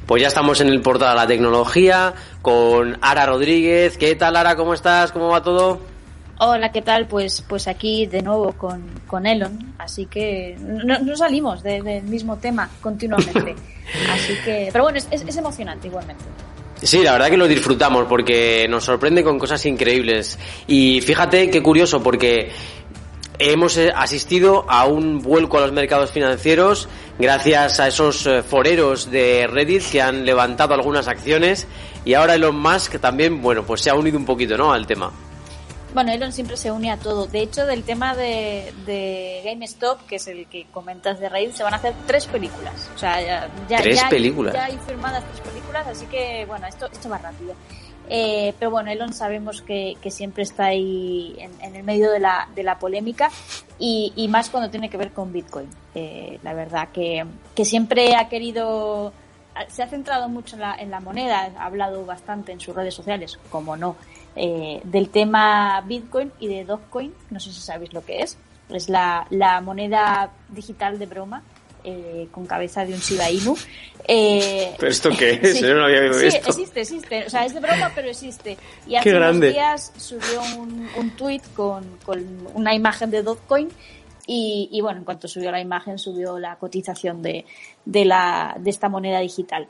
[0.05, 3.97] Pues ya estamos en el portal de la tecnología con Ara Rodríguez.
[3.97, 4.57] ¿Qué tal, Ara?
[4.57, 5.13] ¿Cómo estás?
[5.13, 5.92] ¿Cómo va todo?
[6.39, 7.07] Hola, ¿qué tal?
[7.07, 12.69] Pues, pues aquí de nuevo con, con Elon, así que no, salimos del mismo tema
[12.81, 13.55] continuamente.
[14.11, 16.23] Así que, pero bueno, es, es, emocionante igualmente.
[16.81, 20.39] Sí, la verdad que lo disfrutamos porque nos sorprende con cosas increíbles.
[20.67, 22.49] Y fíjate qué curioso porque
[23.39, 26.87] hemos eh, asistido a un vuelco a los mercados financieros
[27.19, 31.67] gracias a esos eh, foreros de Reddit que han levantado algunas acciones
[32.05, 34.71] y ahora Elon Musk también, bueno, pues se ha unido un poquito, ¿no?
[34.73, 35.11] al tema.
[35.93, 37.27] Bueno, Elon siempre se une a todo.
[37.27, 41.63] De hecho, del tema de, de GameStop, que es el que comentas de Reddit, se
[41.63, 42.89] van a hacer tres películas.
[42.95, 44.53] O sea, ya, ya, ¿Tres ya, películas?
[44.53, 47.53] ya hay firmadas tres películas, así que, bueno, esto, esto va rápido.
[48.09, 52.19] Eh, pero bueno, Elon sabemos que, que siempre está ahí en, en, el medio de
[52.19, 53.29] la, de la polémica
[53.79, 55.69] y, y, más cuando tiene que ver con Bitcoin.
[55.95, 57.25] Eh, la verdad que,
[57.55, 59.13] que siempre ha querido,
[59.69, 62.93] se ha centrado mucho en la, en la moneda, ha hablado bastante en sus redes
[62.93, 63.95] sociales, como no,
[64.35, 67.13] eh, del tema Bitcoin y de Dogecoin.
[67.29, 68.37] No sé si sabéis lo que es.
[68.69, 71.43] Es la, la moneda digital de broma
[71.83, 73.57] eh, con cabeza de un Shiba Inu.
[74.07, 75.59] Eh, ¿Pero esto qué es?
[75.59, 77.25] Yo no había sí, existe, existe.
[77.25, 78.57] O sea, es de broma, pero existe.
[78.87, 83.69] Y hace unos días subió un, un tweet con, con una imagen de Dogecoin
[84.25, 87.45] y, y, bueno, en cuanto subió la imagen, subió la cotización de,
[87.83, 89.67] de, la, de esta moneda digital.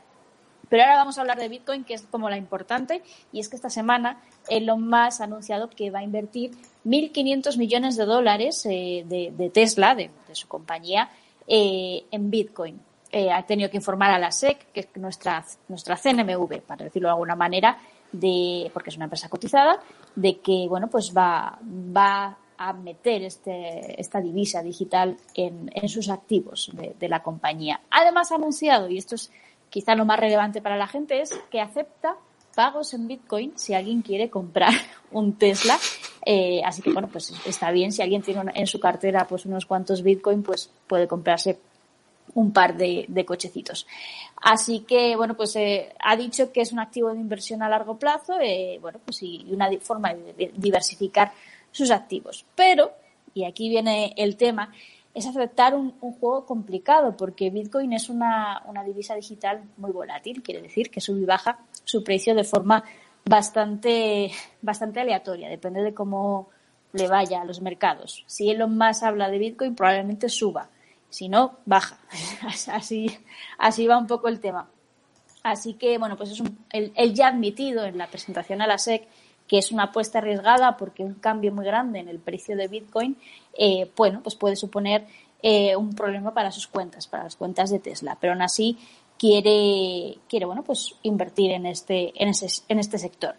[0.68, 3.02] Pero ahora vamos a hablar de Bitcoin, que es como la importante,
[3.32, 6.52] y es que esta semana Elon Musk ha anunciado que va a invertir
[6.84, 11.10] 1.500 millones de dólares eh, de, Tesla, de, de su compañía,
[11.46, 12.80] eh, en Bitcoin.
[13.10, 17.08] Eh, ha tenido que informar a la SEC, que es nuestra, nuestra CNMV, para decirlo
[17.08, 17.78] de alguna manera,
[18.10, 19.80] de, porque es una empresa cotizada,
[20.14, 26.08] de que bueno pues va, va a meter este, esta divisa digital en, en sus
[26.08, 27.80] activos de, de, la compañía.
[27.90, 29.30] Además ha anunciado, y esto es
[29.70, 32.16] quizá lo más relevante para la gente, es que acepta
[32.54, 34.72] pagos en Bitcoin si alguien quiere comprar
[35.12, 35.78] un Tesla.
[36.24, 37.92] Eh, así que bueno, pues está bien.
[37.92, 41.58] Si alguien tiene en su cartera pues unos cuantos Bitcoin, pues puede comprarse
[42.34, 43.86] un par de, de cochecitos.
[44.36, 47.98] Así que bueno, pues eh, ha dicho que es un activo de inversión a largo
[47.98, 51.32] plazo, eh, bueno, pues y una forma de diversificar
[51.70, 52.44] sus activos.
[52.54, 52.92] Pero,
[53.34, 54.72] y aquí viene el tema,
[55.14, 60.42] es aceptar un, un, juego complicado porque Bitcoin es una, una, divisa digital muy volátil,
[60.42, 62.84] quiere decir que sube y baja su precio de forma
[63.24, 64.30] bastante,
[64.60, 66.48] bastante aleatoria, depende de cómo
[66.92, 68.24] le vaya a los mercados.
[68.26, 70.68] Si Elon Musk habla de Bitcoin, probablemente suba,
[71.08, 71.98] si no, baja.
[72.72, 73.06] Así,
[73.58, 74.68] así va un poco el tema.
[75.42, 78.78] Así que, bueno, pues es un, él, él ya admitido en la presentación a la
[78.78, 79.06] SEC
[79.46, 83.16] que es una apuesta arriesgada porque un cambio muy grande en el precio de Bitcoin,
[83.56, 85.06] eh, bueno, pues puede suponer
[85.42, 88.16] eh, un problema para sus cuentas, para las cuentas de Tesla.
[88.20, 88.78] Pero aún así
[89.24, 93.34] quiere, quiere bueno, pues invertir en este, en, ese, en este sector.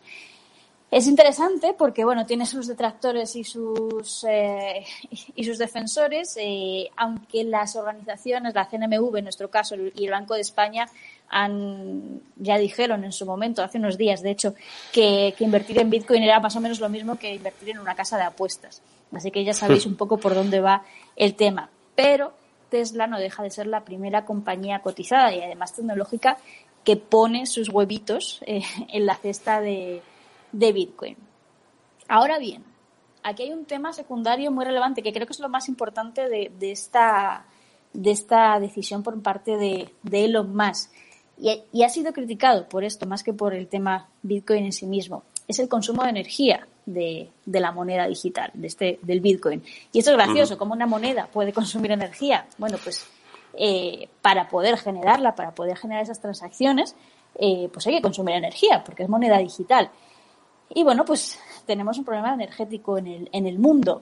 [0.90, 4.84] Es interesante porque, bueno, tiene sus detractores y sus, eh,
[5.36, 10.34] y sus defensores, eh, aunque las organizaciones, la CNMV en nuestro caso y el Banco
[10.34, 10.88] de España,
[11.30, 14.56] han, ya dijeron en su momento, hace unos días, de hecho,
[14.92, 17.94] que, que, invertir en Bitcoin era más o menos lo mismo que invertir en una
[17.94, 18.82] casa de apuestas.
[19.12, 20.84] Así que ya sabéis un poco por dónde va
[21.16, 21.70] el tema.
[21.94, 22.34] Pero
[22.76, 26.38] Tesla no deja de ser la primera compañía cotizada y además tecnológica
[26.84, 30.02] que pone sus huevitos eh, en la cesta de,
[30.52, 31.16] de Bitcoin.
[32.10, 32.66] Ahora bien,
[33.24, 36.52] aquí hay un tema secundario muy relevante que creo que es lo más importante de,
[36.60, 37.46] de esta,
[37.94, 40.92] de esta decisión por parte de, Elon Musk
[41.38, 44.86] y, y, ha sido criticado por esto más que por el tema Bitcoin en sí
[44.86, 45.24] mismo.
[45.48, 49.64] Es el consumo de energía de, de la moneda digital, de este, del Bitcoin.
[49.92, 52.46] Y esto es gracioso, ¿cómo una moneda puede consumir energía?
[52.58, 53.06] Bueno, pues
[53.54, 56.96] eh, para poder generarla, para poder generar esas transacciones,
[57.36, 59.90] eh, pues hay que consumir energía, porque es moneda digital.
[60.70, 64.02] Y bueno, pues tenemos un problema energético en el, en el mundo.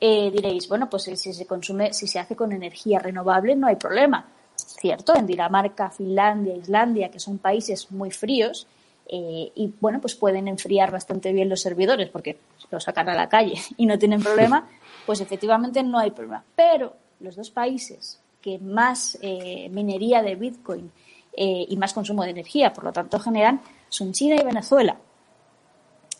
[0.00, 3.76] Eh, diréis, bueno, pues si se consume, si se hace con energía renovable no hay
[3.76, 4.28] problema.
[4.56, 8.66] Cierto, en Dinamarca, Finlandia, Islandia, que son países muy fríos,
[9.06, 12.38] eh, y bueno, pues pueden enfriar bastante bien los servidores porque
[12.70, 14.68] los sacan a la calle y no tienen problema,
[15.06, 16.44] pues efectivamente no hay problema.
[16.56, 20.90] Pero los dos países que más eh, minería de Bitcoin
[21.36, 24.98] eh, y más consumo de energía, por lo tanto generan, son China y Venezuela.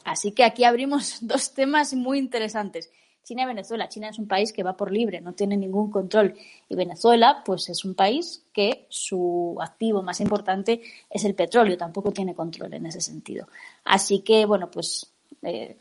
[0.05, 2.91] Así que aquí abrimos dos temas muy interesantes.
[3.25, 3.89] China y Venezuela.
[3.89, 6.35] China es un país que va por libre, no tiene ningún control.
[6.69, 12.13] Y Venezuela, pues es un país que su activo más importante es el petróleo, tampoco
[12.13, 13.49] tiene control en ese sentido.
[13.85, 15.11] Así que, bueno, pues
[15.43, 15.79] eh,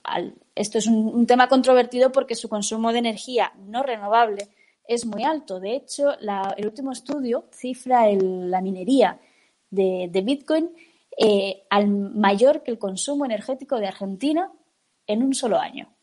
[0.55, 4.47] esto es un, tema controvertido porque su consumo de energía no renovable
[4.87, 5.59] es muy alto.
[5.59, 9.19] De hecho, el último estudio cifra la minería
[9.69, 10.71] de, Bitcoin
[11.17, 14.51] eh, al mayor que el consumo energético de Argentina
[15.05, 15.93] en un solo año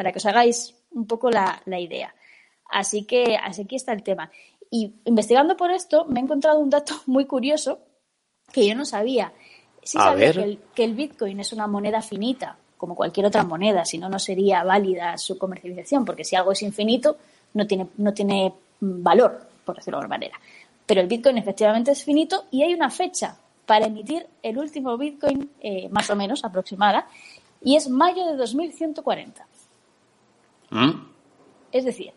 [0.00, 2.14] para que os hagáis un poco la, idea.
[2.70, 4.30] Así que así aquí está el tema.
[4.70, 7.80] Y investigando por esto me he encontrado un dato muy curioso
[8.50, 9.30] que yo no sabía.
[9.82, 13.84] Sí sabía que el, que el, Bitcoin es una moneda finita, como cualquier otra moneda,
[13.84, 17.18] si no, no sería válida su comercialización, porque si algo es infinito,
[17.52, 20.40] no tiene, no tiene valor, por decirlo de alguna manera.
[20.86, 23.36] Pero el Bitcoin efectivamente es finito y hay una fecha
[23.66, 27.06] para emitir el último Bitcoin, eh, más o menos aproximada,
[27.62, 29.46] y es mayo de 2140.
[30.70, 31.10] ¿Mm?
[31.72, 32.12] Es decir,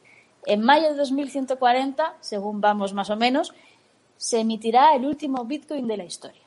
[0.45, 3.53] en mayo de 2140, según vamos más o menos,
[4.17, 6.41] se emitirá el último Bitcoin de la historia.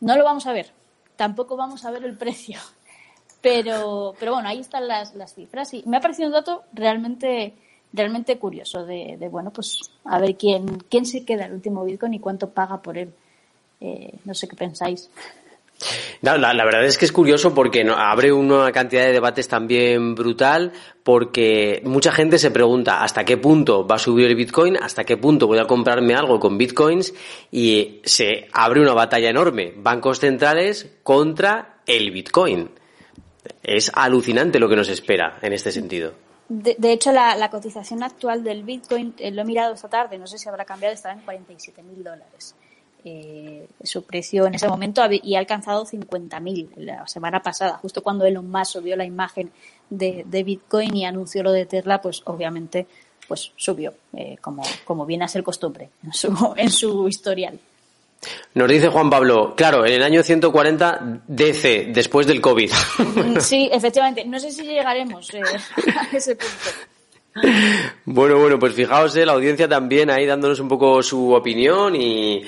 [0.00, 0.72] No lo vamos a ver,
[1.16, 2.58] tampoco vamos a ver el precio,
[3.42, 7.54] pero, pero bueno, ahí están las, cifras y me ha parecido un dato realmente,
[7.92, 12.20] realmente curioso de, bueno, pues a ver quién, quién se queda el último Bitcoin y
[12.20, 13.12] cuánto paga por él.
[13.80, 15.10] Eh, no sé qué pensáis.
[16.20, 20.72] La, verdad es que es curioso porque abre una cantidad de debates también brutal
[21.02, 25.16] porque mucha gente se pregunta hasta qué punto va a subir el Bitcoin, hasta qué
[25.16, 27.12] punto voy a comprarme algo con Bitcoins
[27.50, 29.72] y se abre una batalla enorme.
[29.76, 32.70] Bancos centrales contra el Bitcoin.
[33.62, 36.12] Es alucinante lo que nos espera en este sentido.
[36.48, 40.36] De, hecho, la, cotización actual del Bitcoin, eh, lo he mirado esta tarde, no sé
[40.36, 42.54] si habrá cambiado, está en 47 mil dólares.
[43.04, 48.24] Eh, su precio en ese momento y ha alcanzado 50.000 la semana pasada, justo cuando
[48.24, 49.50] Elon Musk subió la imagen
[49.90, 52.86] de, Bitcoin y anunció lo de Tesla, pues obviamente
[53.26, 57.58] pues subió, eh, como, como viene a ser costumbre en su, en su historial.
[58.54, 62.70] Nos dice Juan Pablo, claro, en el año 140 DC, después del COVID.
[63.40, 64.24] Sí, efectivamente.
[64.24, 65.40] No sé si llegaremos eh,
[65.98, 66.54] a ese punto.
[68.04, 72.44] Bueno, bueno, pues fijaos, eh, la audiencia también ahí dándonos un poco su opinión y,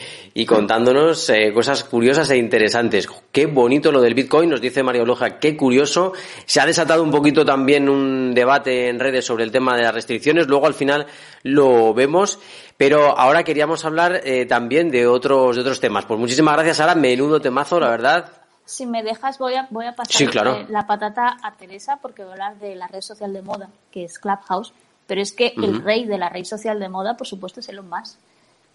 [0.47, 3.09] contándonos eh, cosas curiosas e interesantes.
[3.33, 6.13] Qué bonito lo del Bitcoin, nos dice María Loja, qué curioso.
[6.45, 9.95] Se ha desatado un poquito también un debate en redes sobre el tema de las
[9.95, 11.07] restricciones, luego al final
[11.45, 12.39] lo vemos,
[12.77, 16.05] pero ahora queríamos hablar eh, también de otros, de otros temas.
[16.05, 18.44] Pues muchísimas gracias, Sara, menudo temazo, la verdad.
[18.67, 20.35] Si me dejas, voy a, voy a pasar
[20.69, 24.05] la patata a Teresa porque voy a hablar de la red social de moda, que
[24.05, 24.73] es Clubhouse.
[25.07, 27.89] Pero es que el rey de la red social de moda, por supuesto, es Elon
[27.89, 28.19] Musk.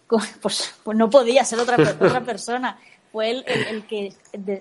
[0.42, 2.80] Pues, pues no podía ser otra, otra persona.
[3.12, 4.14] Fue él el, que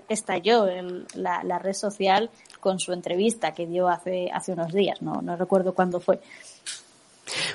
[0.09, 0.66] estalló
[1.14, 2.29] la, red social
[2.61, 5.01] con su entrevista que dio hace, hace unos días.
[5.01, 6.20] No, no recuerdo cuándo fue.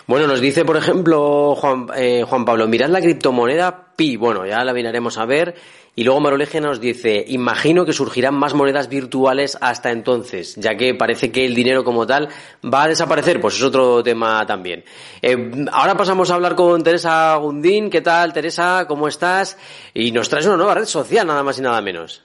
[0.07, 4.17] Bueno, nos dice, por ejemplo, Juan, eh, Juan Pablo, mirad la criptomoneda Pi.
[4.17, 5.55] Bueno, ya la miraremos a ver.
[5.95, 10.95] Y luego Maroleje nos dice, imagino que surgirán más monedas virtuales hasta entonces, ya que
[10.95, 12.29] parece que el dinero como tal
[12.65, 14.83] va a desaparecer, pues es otro tema también.
[15.21, 17.91] Eh, ahora pasamos a hablar con Teresa Gundín.
[17.91, 18.85] ¿Qué tal, Teresa?
[18.87, 19.55] ¿Cómo estás?
[19.93, 22.23] Y nos traes una nueva red social, nada más y nada menos.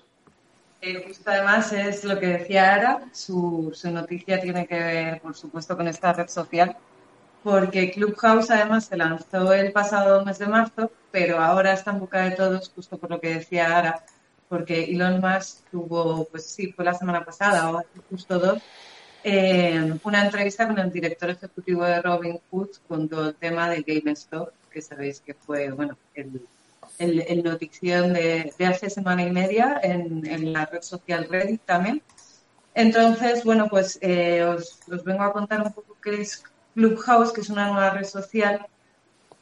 [0.80, 5.36] Eh, justo además es lo que decía Ara, su, su noticia tiene que ver, por
[5.36, 6.74] supuesto, con esta red social
[7.48, 12.20] porque Clubhouse además se lanzó el pasado mes de marzo, pero ahora está en boca
[12.24, 14.04] de todos, justo por lo que decía Ara,
[14.50, 18.62] porque Elon Musk tuvo, pues sí, fue la semana pasada o justo dos,
[19.24, 23.80] eh, una entrevista con el director ejecutivo de Robin Hood con todo el tema de
[23.80, 26.46] GameStop, que sabéis que fue, bueno, el,
[26.98, 32.02] el, notición de, hace semana y media en, la red social Reddit también.
[32.74, 36.42] Entonces, bueno, pues eh, os, os vengo a contar un poco qué es
[36.78, 38.64] Clubhouse, que es una nueva red social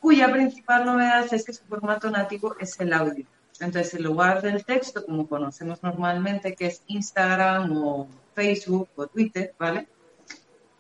[0.00, 3.26] cuya principal novedad es que su formato nativo es el audio.
[3.60, 9.54] Entonces, en lugar del texto, como conocemos normalmente, que es Instagram o Facebook o Twitter,
[9.58, 9.86] ¿vale?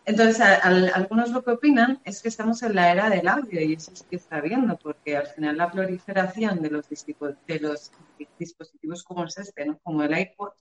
[0.06, 3.92] Entonces, algunos lo que opinan es que estamos en la era del audio y eso
[3.92, 7.92] es que está viendo, porque al final la proliferación de los, de los
[8.38, 9.78] dispositivos como es este, ¿no?
[9.82, 10.52] como el iPod,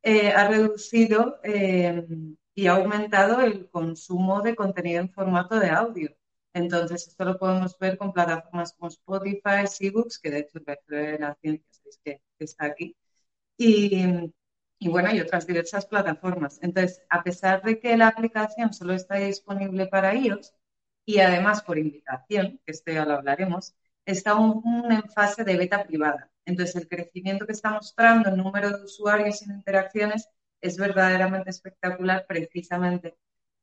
[0.00, 2.06] eh, ha reducido eh,
[2.54, 6.10] y ha aumentado el consumo de contenido en formato de audio.
[6.52, 11.34] Entonces, esto lo podemos ver con plataformas como Spotify, eBooks, que de hecho el la
[11.40, 12.96] ciencia es que está aquí,
[13.56, 14.32] y,
[14.78, 16.58] y bueno, y otras diversas plataformas.
[16.62, 20.54] Entonces, a pesar de que la aplicación solo está disponible para iOS
[21.04, 23.74] y además por invitación, que esto ya lo hablaremos,
[24.04, 26.30] está aún en fase de beta privada.
[26.44, 30.28] Entonces, el crecimiento que está mostrando el número de usuarios y interacciones
[30.64, 33.16] es verdaderamente espectacular precisamente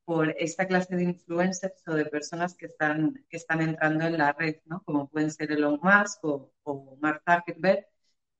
[0.04, 4.32] por esta clase de influencers o de personas que están, que están entrando en la
[4.32, 4.82] red, ¿no?
[4.84, 7.86] como pueden ser Elon Musk o, o Mark Zuckerberg,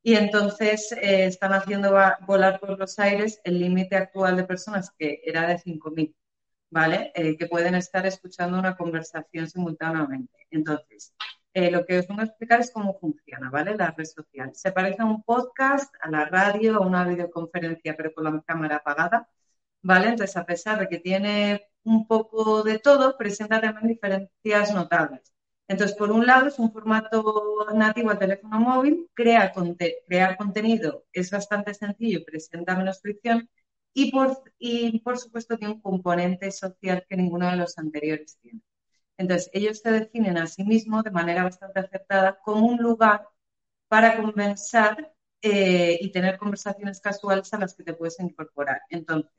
[0.05, 1.93] y entonces eh, están haciendo
[2.27, 6.15] volar por los aires el límite actual de personas que era de 5.000,
[6.71, 7.13] ¿vale?
[7.15, 10.47] Eh, que pueden estar escuchando una conversación simultáneamente.
[10.51, 11.15] Entonces,
[11.55, 13.77] eh, lo que os voy a explicar es cómo funciona, ¿vale?
[13.77, 14.55] La red social.
[14.55, 18.77] Se parece a un podcast, a la radio, a una videoconferencia, pero con la cámara
[18.77, 19.29] apagada,
[19.83, 20.09] ¿vale?
[20.09, 25.33] Entonces, a pesar de que tiene un poco de todo, presenta también diferencias notables.
[25.69, 29.53] Entonces, por un lado, es un formato nativo al teléfono móvil, crea
[30.07, 33.49] crear contenido es bastante sencillo, presenta menos fricción
[33.95, 38.61] y por, y por supuesto tiene un componente social que ninguno de los anteriores tiene.
[39.23, 43.29] Entonces, ellos se definen a sí mismos de manera bastante acertada como un lugar
[43.87, 48.83] para conversar eh, y tener conversaciones casuales a las que te puedes incorporar.
[48.91, 49.31] Entonces,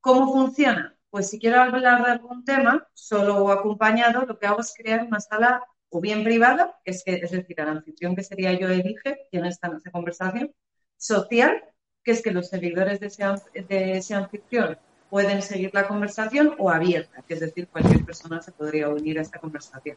[0.00, 0.96] ¿cómo funciona?
[1.10, 5.04] Pues si quiero hablar de algún tema, solo o acompañado, lo que hago es crear
[5.04, 9.26] una sala o bien privada, es, que, es decir, el anfitrión que sería yo elige
[9.32, 10.54] quién está en esa conversación,
[10.96, 11.64] social,
[12.04, 13.24] que es que los seguidores de ese,
[13.68, 14.78] de ese anfitrión
[15.10, 19.22] pueden seguir la conversación, o abierta, que es decir, cualquier persona se podría unir a
[19.22, 19.96] esta conversación.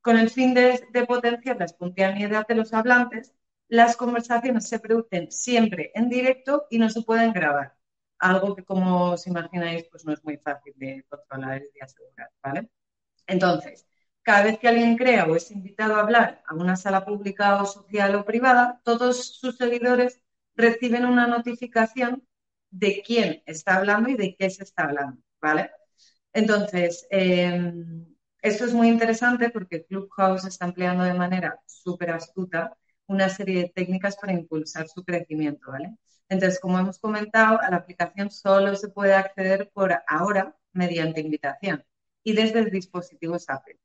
[0.00, 3.34] Con el fin de, de potenciar la espontaneidad de los hablantes,
[3.68, 7.78] las conversaciones se producen siempre en directo y no se pueden grabar
[8.18, 12.30] algo que como os imagináis pues no es muy fácil de controlar y de asegurar,
[12.42, 12.68] ¿vale?
[13.26, 13.86] Entonces,
[14.22, 17.66] cada vez que alguien crea o es invitado a hablar a una sala pública o
[17.66, 20.20] social o privada, todos sus seguidores
[20.54, 22.26] reciben una notificación
[22.70, 25.70] de quién está hablando y de qué se está hablando, ¿vale?
[26.32, 28.06] Entonces, em,
[28.42, 33.68] esto es muy interesante porque Clubhouse está empleando de manera súper astuta una serie de
[33.70, 35.96] técnicas para impulsar su crecimiento, ¿vale?
[36.28, 41.84] Entonces, como hemos comentado, a la aplicación solo se puede acceder por ahora mediante invitación
[42.22, 43.78] y desde el dispositivo Apple.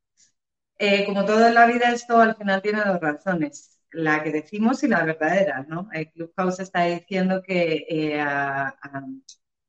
[0.78, 4.82] Eh, como todo en la vida, esto al final tiene dos razones, la que decimos
[4.82, 5.88] y la verdadera, ¿no?
[5.92, 8.24] El Clubhouse está diciendo que eh,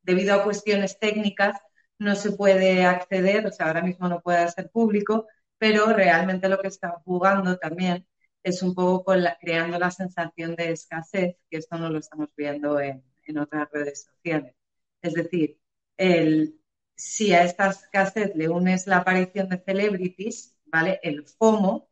[0.03, 1.59] debido a cuestiones técnicas
[1.99, 6.59] no se puede acceder, o sea, ahora mismo no puede ser público, pero realmente lo
[6.59, 8.05] que está jugando también
[8.43, 13.03] es un poco creando la sensación de escasez, que esto no lo estamos viendo en,
[13.39, 14.53] otras redes sociales.
[15.01, 15.59] Es decir,
[15.97, 16.59] el,
[16.95, 20.99] si a esta escasez le unes la aparición de celebrities, ¿vale?
[21.01, 21.89] El FOMO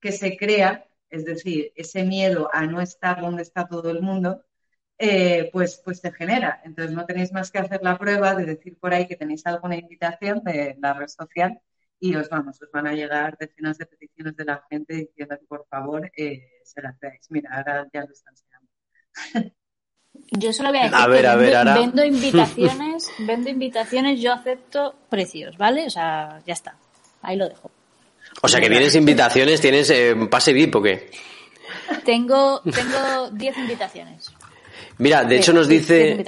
[0.00, 4.44] que se crea, es decir, ese miedo a no estar donde está todo el mundo,
[4.98, 6.60] eh, pues, pues se genera.
[6.64, 9.76] Entonces no tenéis más que hacer la prueba de decir por ahí que tenéis alguna
[9.76, 11.60] invitación de la red social
[11.98, 15.46] y os vamos, os van a llegar decenas de peticiones de la gente diciendo que
[15.46, 17.30] por favor eh, se las veáis.
[17.30, 19.54] Mira, ahora ya lo están enseñando.
[20.32, 24.32] Yo solo voy a decir a ver, que a ver, vendo, invitaciones, vendo invitaciones, yo
[24.32, 25.86] acepto precios, ¿vale?
[25.86, 26.76] O sea, ya está.
[27.22, 27.70] Ahí lo dejo.
[28.42, 31.10] O sea, que tienes invitaciones, tienes eh, pase VIP o qué?
[32.04, 34.32] Tengo tengo 10 invitaciones.
[34.98, 36.24] Mira, de hecho nos dice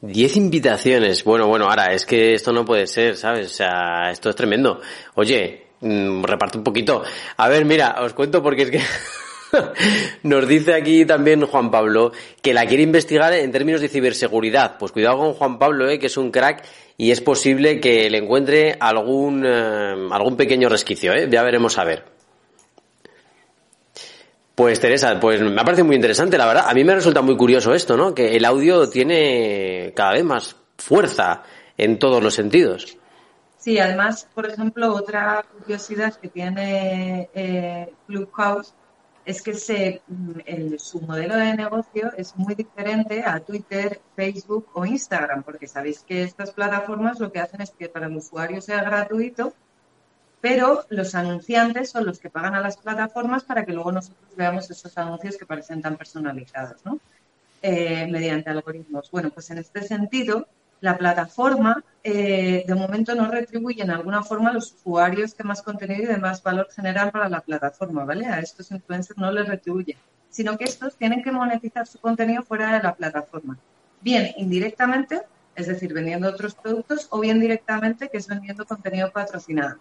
[0.00, 1.24] Diez invitaciones.
[1.24, 3.46] Bueno, bueno, ahora es que esto no puede ser, ¿sabes?
[3.46, 4.80] O sea, esto es tremendo.
[5.14, 7.02] Oye, mmm, reparte un poquito.
[7.36, 8.80] A ver, mira, os cuento porque es que
[10.22, 14.78] nos dice aquí también Juan Pablo que la quiere investigar en términos de ciberseguridad.
[14.78, 15.98] Pues cuidado con Juan Pablo, ¿eh?
[15.98, 16.64] que es un crack
[16.96, 21.28] y es posible que le encuentre algún, eh, algún pequeño resquicio, ¿eh?
[21.30, 22.04] Ya veremos a ver.
[24.54, 26.64] Pues Teresa, pues me ha muy interesante, la verdad.
[26.66, 28.14] A mí me resulta muy curioso esto, ¿no?
[28.14, 31.42] Que el audio tiene cada vez más fuerza
[31.76, 32.96] en todos los sentidos.
[33.58, 38.72] Sí, además, por ejemplo, otra curiosidad que tiene eh, Clubhouse
[39.26, 40.00] es que
[40.46, 46.00] el, su modelo de negocio es muy diferente a Twitter, Facebook o Instagram, porque sabéis
[46.00, 49.52] que estas plataformas lo que hacen es que para el usuario sea gratuito
[50.40, 54.70] pero los anunciantes son los que pagan a las plataformas para que luego nosotros veamos
[54.70, 57.00] esos anuncios que parecen tan personalizados, ¿no?
[57.62, 59.10] Eh, mediante algoritmos.
[59.10, 60.46] Bueno, pues en este sentido,
[60.80, 65.62] la plataforma eh, de momento no retribuye en alguna forma a los usuarios que más
[65.62, 68.26] contenido y de más valor generan para la plataforma, ¿vale?
[68.26, 69.96] A estos influencers no les retribuye,
[70.30, 73.58] sino que estos tienen que monetizar su contenido fuera de la plataforma.
[74.00, 75.22] Bien, indirectamente
[75.56, 79.78] es decir, vendiendo otros productos, o bien directamente, que es vendiendo contenido patrocinado.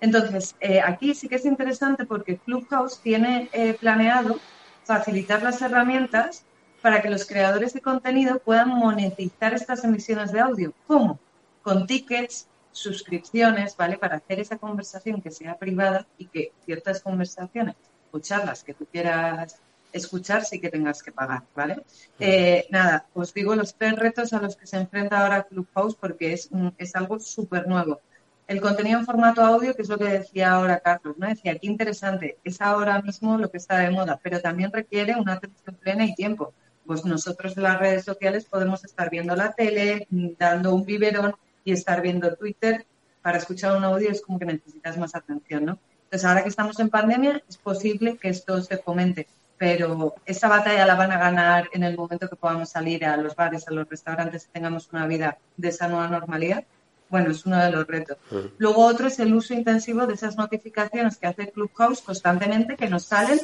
[0.00, 4.40] Entonces, eh, aquí sí que es interesante porque Clubhouse tiene eh, planeado
[4.84, 6.44] facilitar las herramientas
[6.82, 10.74] para que los creadores de contenido puedan monetizar estas emisiones de audio.
[10.86, 11.18] ¿Cómo?
[11.62, 13.96] Con tickets, suscripciones, ¿vale?
[13.98, 17.76] Para hacer esa conversación que sea privada y que ciertas conversaciones
[18.10, 19.56] o charlas que tú quieras
[19.92, 21.82] escuchar sí que tengas que pagar, ¿vale?
[22.18, 26.32] Eh, nada, os digo los tres retos a los que se enfrenta ahora Clubhouse porque
[26.32, 28.00] es, es algo súper nuevo.
[28.48, 31.28] El contenido en formato audio, que es lo que decía ahora Carlos, ¿no?
[31.28, 35.34] Decía, qué interesante, es ahora mismo lo que está de moda, pero también requiere una
[35.34, 36.52] atención plena y tiempo.
[36.86, 41.72] Pues nosotros en las redes sociales podemos estar viendo la tele, dando un biberón y
[41.72, 42.84] estar viendo Twitter.
[43.22, 45.78] Para escuchar un audio es como que necesitas más atención, ¿no?
[46.04, 49.26] Entonces, ahora que estamos en pandemia, es posible que esto se fomente
[49.62, 53.36] pero esa batalla la van a ganar en el momento que podamos salir a los
[53.36, 56.64] bares, a los restaurantes y tengamos una vida de esa nueva normalidad.
[57.08, 58.16] Bueno, es uno de los retos.
[58.58, 63.04] Luego otro es el uso intensivo de esas notificaciones que hace Clubhouse constantemente que nos
[63.04, 63.38] salen.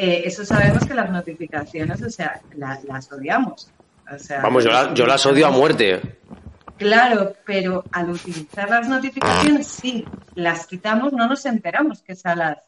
[0.00, 3.68] Eh, eso sabemos que las notificaciones, o sea, las odiamos.
[4.40, 6.20] Vamos, yo, las odio a muerte.
[6.76, 10.04] Claro, pero al utilizar las notificaciones, sí,
[10.36, 12.58] las quitamos, no nos enteramos que salas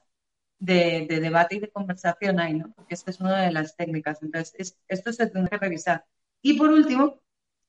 [0.58, 2.72] de, debate y de conversación hay, ¿no?
[2.74, 4.18] Porque esta es una de las técnicas.
[4.24, 6.04] Entonces, esto se tendrá que revisar.
[6.42, 7.20] Y por último,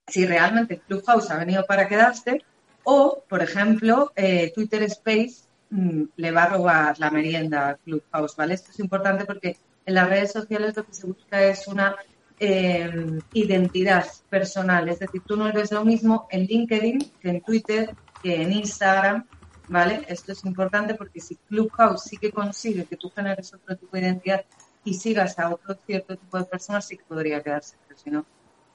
[0.07, 2.43] si realmente Clubhouse ha venido para quedarse
[2.84, 8.36] o, por ejemplo, eh, Twitter Space mm, le va a robar la merienda a Clubhouse,
[8.36, 8.53] ¿vale?
[8.53, 11.95] Esto es importante porque en las redes sociales lo que se busca es una
[12.39, 14.88] em, identidad personal.
[14.89, 19.26] Es decir, tú no eres lo mismo en LinkedIn que en Twitter, que en Instagram,
[19.69, 20.05] ¿vale?
[20.07, 24.03] Esto es importante porque si Clubhouse sí que consigue que tú generes otro tipo de
[24.03, 24.45] identidad
[24.84, 28.26] y sigas a otro cierto tipo de personas, sí que podría quedarse, pero si no,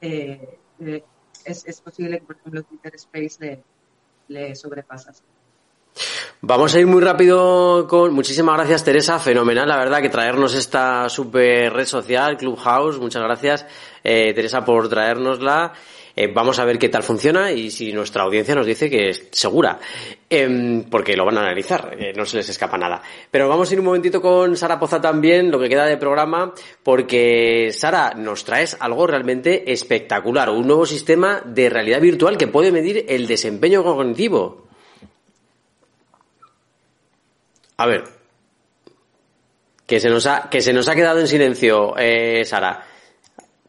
[0.00, 1.04] eh, eh,
[1.44, 3.64] es, posible que, por ejemplo, Twitter Space le,
[4.28, 5.22] le sobrepasas.
[6.48, 8.14] Vamos a ir muy rápido con.
[8.14, 9.18] Muchísimas gracias, Teresa.
[9.18, 13.00] Fenomenal, la verdad, que traernos esta super red social, Clubhouse.
[13.00, 13.66] Muchas gracias,
[14.04, 15.72] eh, Teresa, por traérnosla.
[16.14, 19.26] Eh, vamos a ver qué tal funciona y si nuestra audiencia nos dice que es
[19.32, 19.80] segura,
[20.30, 23.02] em, porque lo van a analizar, eh, no se les escapa nada.
[23.28, 26.54] Pero vamos a ir un momentito con Sara Poza también, lo que queda de programa,
[26.84, 32.70] porque Sara, nos traes algo realmente espectacular, un nuevo sistema de realidad virtual que puede
[32.70, 34.65] medir el desempeño cognitivo.
[37.78, 38.04] A ver,
[39.86, 42.84] que se nos ha, que se nos ha quedado en silencio, eh, Sara.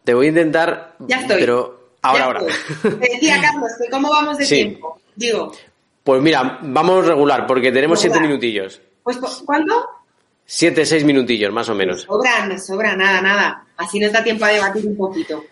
[0.03, 0.95] Te voy a intentar.
[0.99, 1.39] Ya estoy.
[1.39, 2.41] Pero Ahora, ahora.
[2.81, 4.99] Te decía Carlos, ¿cómo vamos de tiempo?
[5.15, 5.51] Digo.
[6.03, 8.81] Pues mira, vamos regular, porque tenemos siete minutillos.
[9.03, 9.85] Pues, ¿cuánto?
[10.45, 11.97] Siete, seis minutillos, más o menos.
[11.97, 13.65] Me sobra, me sobra, nada, nada.
[13.75, 15.43] Así nos da tiempo a debatir un poquito.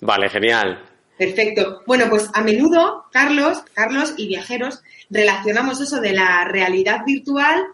[0.00, 0.84] Vale, genial.
[1.18, 1.82] Perfecto.
[1.86, 7.66] Bueno, pues a menudo, Carlos, Carlos y viajeros, relacionamos eso de la realidad virtual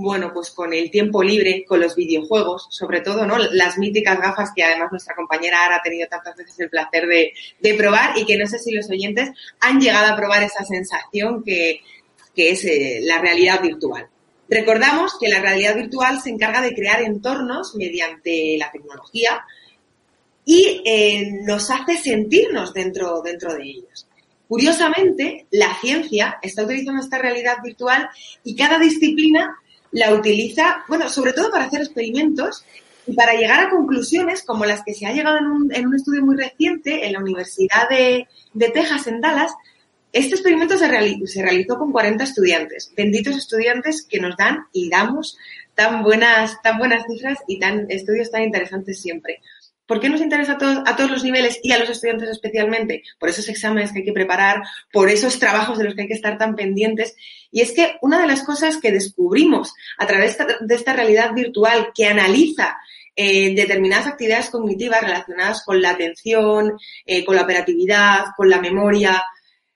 [0.00, 3.36] bueno, pues con el tiempo libre, con los videojuegos, sobre todo, ¿no?
[3.38, 7.74] Las míticas gafas que además nuestra compañera Ara ha tenido tantas veces el placer de,
[7.74, 9.30] probar y que no sé si los oyentes
[9.60, 11.82] han llegado a probar esa sensación que,
[12.34, 14.06] es eh, la realidad virtual.
[14.48, 19.44] Recordamos que la realidad virtual se encarga de crear entornos mediante la tecnología
[20.46, 24.06] y eh, nos hace sentirnos dentro, dentro de ellos.
[24.48, 28.08] Curiosamente, la ciencia está utilizando esta realidad virtual
[28.42, 29.54] y cada disciplina
[29.92, 32.64] la utiliza, bueno, sobre todo para hacer experimentos
[33.06, 35.94] y para llegar a conclusiones como las que se ha llegado en un, en un
[35.94, 38.26] estudio muy reciente en la Universidad de,
[38.72, 39.52] Texas, en Dallas.
[40.12, 40.86] Este experimento se,
[41.26, 45.38] se realizó con 40 estudiantes, benditos estudiantes que nos dan y damos
[45.74, 49.40] tan buenas, tan buenas cifras y tan estudios tan interesantes siempre.
[49.90, 53.02] ¿Por qué nos interesa a todos, a todos los niveles y a los estudiantes especialmente?
[53.18, 54.62] Por esos exámenes que hay que preparar,
[54.92, 57.16] por esos trabajos de los que hay que estar tan pendientes.
[57.50, 61.88] Y es que una de las cosas que descubrimos a través de esta realidad virtual
[61.92, 62.78] que analiza
[63.16, 69.20] eh, determinadas actividades cognitivas relacionadas con la atención, eh, con la operatividad, con la memoria,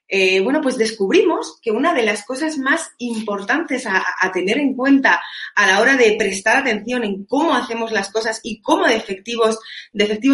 [0.06, 5.22] eh, bueno, pues descubrimos que una de las cosas más importantes a, tener en cuenta
[5.54, 9.58] a la hora de prestar atención en cómo hacemos las cosas y cómo de efectivos,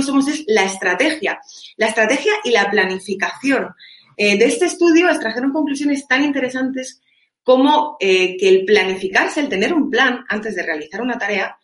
[0.05, 1.41] somos es la estrategia.
[1.77, 3.69] La estrategia y la planificación.
[4.17, 7.01] Eh, de este estudio extrajeron conclusiones tan interesantes
[7.43, 11.57] como eh, que el planificarse, el tener un plan antes de realizar una tarea,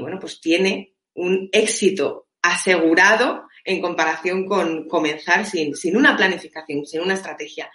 [0.00, 7.14] bueno, pues tiene un éxito asegurado en comparación con comenzar sin, una planificación, sin una
[7.14, 7.70] estrategia.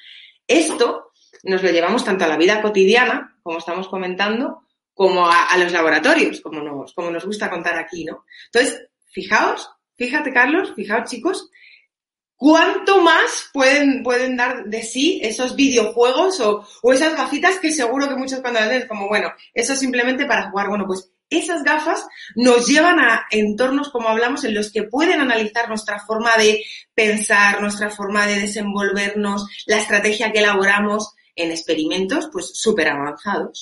[0.48, 1.12] Esto
[1.44, 4.64] nos lo llevamos tanto a la vida cotidiana, como estamos comentando,
[4.94, 8.26] como a, los laboratorios, como nos, como nos gusta contar aquí, ¿no?
[8.46, 11.50] Entonces, fijaos, fíjate, Carlos, fijaos, chicos,
[12.36, 18.08] ¿cuánto más pueden, pueden dar de sí esos videojuegos o, o esas gafitas que seguro
[18.08, 20.70] que muchos cuando las como, bueno, eso simplemente para jugar?
[20.70, 22.06] Bueno, pues esas gafas
[22.36, 26.64] nos llevan a entornos, como hablamos, en los que pueden analizar nuestra forma de
[26.94, 33.62] pensar, nuestra forma de desenvolvernos, la estrategia que elaboramos en experimentos, pues súper avanzados.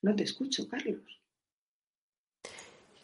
[0.00, 1.00] No te escucho, Carlos.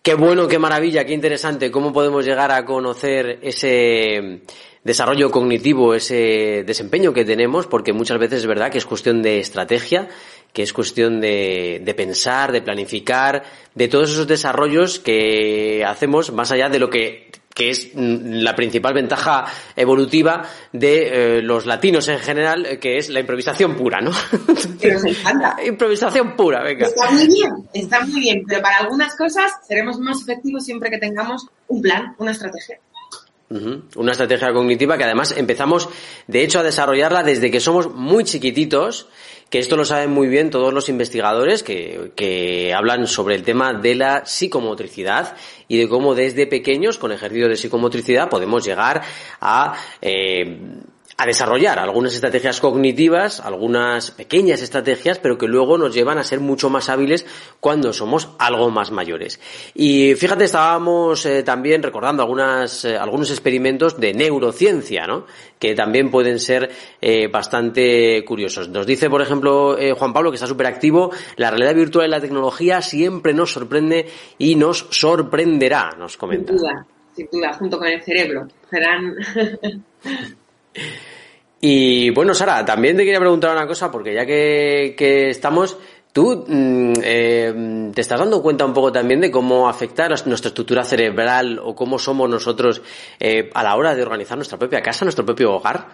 [0.03, 1.71] Qué bueno, qué maravilla, qué interesante.
[1.71, 4.43] ¿Cómo podemos llegar a conocer ese
[4.89, 7.69] desarrollo cognitivo, ese desempeño que tenemos?
[7.69, 10.09] Porque muchas veces es verdad que es cuestión de estrategia,
[10.53, 13.45] que es cuestión de, de pensar, de planificar,
[13.77, 17.29] de todos esos desarrollos que hacemos más allá de lo que
[17.59, 23.09] que es mm, la principal ventaja evolutiva de eh, los latinos en general, que es
[23.09, 24.13] la improvisación pura, ¿no?
[24.81, 25.57] Que nos encanta.
[25.67, 26.87] improvisación pura, venga.
[26.87, 30.99] Está muy bien, está muy bien, pero para algunas cosas seremos más efectivos siempre que
[30.99, 32.79] tengamos un plan, una estrategia.
[33.51, 35.89] Una estrategia cognitiva que además empezamos,
[36.27, 39.09] de hecho, a desarrollarla desde que somos muy chiquititos,
[39.49, 43.73] que esto lo saben muy bien todos los investigadores que, que hablan sobre el tema
[43.73, 45.35] de la psicomotricidad
[45.67, 49.03] y de cómo desde pequeños, con ejercicios de psicomotricidad, podemos llegar
[49.41, 50.59] a eh,
[51.21, 56.39] a desarrollar algunas estrategias cognitivas, algunas pequeñas estrategias, pero que luego nos llevan a ser
[56.39, 57.27] mucho más hábiles
[57.59, 59.41] cuando somos algo más mayores.
[59.75, 65.27] Y fíjate, estábamos eh, también recordando algunas, eh, algunos experimentos de neurociencia, ¿no?
[65.59, 68.69] Que también pueden ser eh, bastante curiosos.
[68.69, 72.21] Nos dice, por ejemplo, Juan Pablo, que está súper activo, la realidad virtual y la
[72.21, 74.07] tecnología siempre nos sorprende
[74.39, 76.53] y nos sorprenderá, nos comenta.
[76.53, 78.47] Sin duda, sin duda, junto con el cerebro.
[78.71, 79.17] Serán...
[81.61, 85.77] Y bueno, Sara, también te quería preguntar una cosa, porque ya que, estamos,
[86.13, 90.85] ¿tú mm, eh, te estás dando cuenta un poco también de cómo afecta nuestra estructura
[90.85, 92.81] cerebral o cómo somos nosotros
[93.19, 95.89] eh, a la hora de organizar nuestra propia casa, nuestro propio hogar?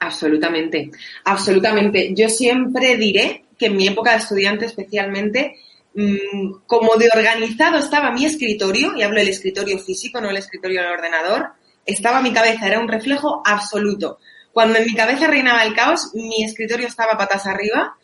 [0.00, 0.90] Absolutamente,
[1.24, 2.12] absolutamente.
[2.14, 5.56] Yo siempre diré que en mi época de estudiante especialmente,
[5.94, 10.82] mm, como de organizado estaba mi escritorio, y hablo del escritorio físico, no el escritorio
[10.82, 11.52] del ordenador,
[11.86, 14.18] estaba mi cabeza, era un reflejo absoluto.
[14.52, 17.96] Cuando en mi cabeza reinaba el caos, mi escritorio estaba patas arriba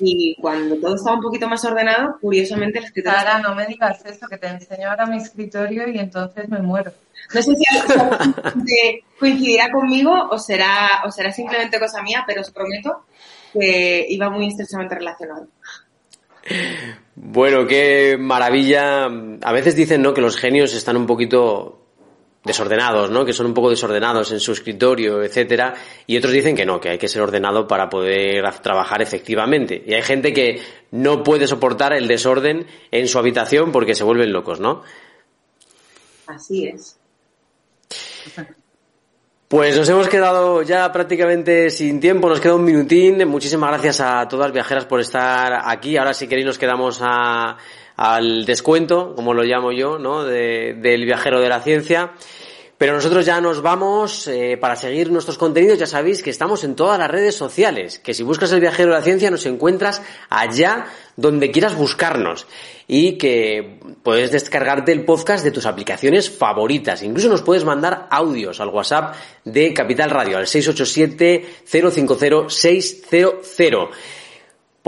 [0.00, 3.18] y cuando todo estaba un poquito más ordenado, curiosamente el escritorio...
[3.18, 6.92] Sara, no me digas eso, que te enseño ahora mi escritorio y entonces me muero.
[7.34, 13.04] No sé si coincidirá conmigo o será, o será simplemente cosa mía, pero os prometo
[13.52, 15.46] que iba muy estrechamente relacionado.
[17.14, 19.04] Bueno, qué maravilla.
[19.42, 20.14] A veces dicen, ¿no?
[20.14, 21.77] Que los genios están un poquito
[22.48, 23.24] desordenados, ¿no?
[23.24, 25.74] Que son un poco desordenados en su escritorio, etcétera,
[26.06, 29.80] y otros dicen que no, que hay que ser ordenado para poder trabajar efectivamente.
[29.86, 34.32] Y hay gente que no puede soportar el desorden en su habitación porque se vuelven
[34.32, 34.82] locos, ¿no?
[36.26, 36.98] Así es.
[39.48, 43.26] Pues nos hemos quedado ya prácticamente sin tiempo, nos queda un minutín.
[43.26, 45.96] Muchísimas gracias a todas las viajeras por estar aquí.
[45.96, 50.24] Ahora si queréis nos quedamos al descuento, como lo llamo yo, ¿no?
[50.24, 52.12] del viajero de la ciencia.
[52.78, 55.80] Pero nosotros ya nos vamos eh, para seguir nuestros contenidos.
[55.80, 58.98] Ya sabéis que estamos en todas las redes sociales, que si buscas el viajero de
[58.98, 60.00] la ciencia nos encuentras
[60.30, 62.46] allá donde quieras buscarnos
[62.86, 67.02] y que puedes descargarte el podcast de tus aplicaciones favoritas.
[67.02, 73.88] Incluso nos puedes mandar audios al WhatsApp de Capital Radio al 687 050 600.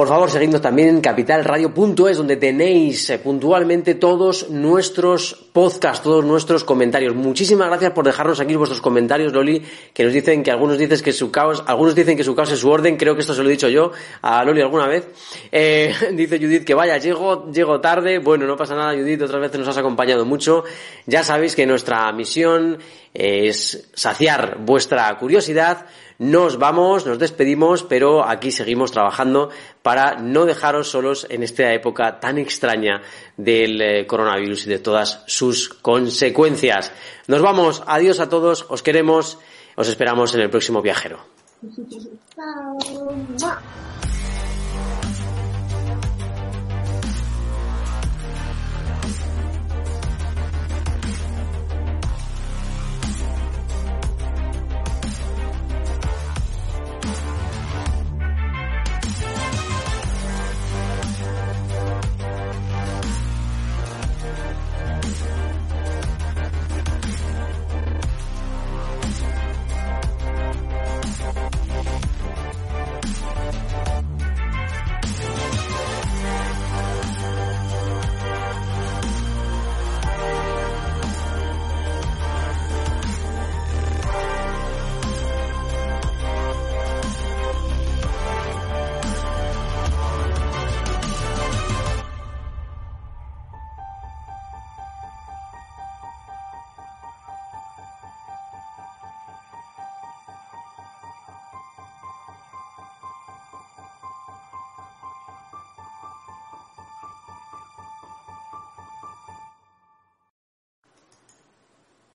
[0.01, 6.65] Por favor, seguidnos también en capitalradio.es, donde tenéis eh, puntualmente todos nuestros podcasts, todos nuestros
[6.65, 7.15] comentarios.
[7.15, 11.13] Muchísimas gracias por dejarnos aquí vuestros comentarios, Loli, que nos dicen que algunos dicen que
[11.13, 12.97] su caos, algunos dicen que su caos es su orden.
[12.97, 13.93] Creo que esto se lo he dicho yo
[14.23, 15.07] a Loli alguna vez.
[15.53, 18.21] Eh, dice Judith que vaya, llego, llego tarde.
[18.21, 20.65] Bueno, no pasa nada, Judith, otras veces nos has acompañado mucho.
[21.05, 22.79] Ya sabéis que nuestra misión
[23.15, 25.87] es saciar vuestra curiosidad.
[26.19, 29.51] Nos vamos, nos despedimos, pero aquí seguimos trabajando
[29.83, 33.03] para no dejaros solos en esta época tan extraña
[33.37, 36.93] del eh, coronavirus y de todas sus consecuencias.
[37.27, 39.39] Nos vamos, adiós a todos, os queremos,
[39.77, 41.21] os esperamos en el próximo viajero.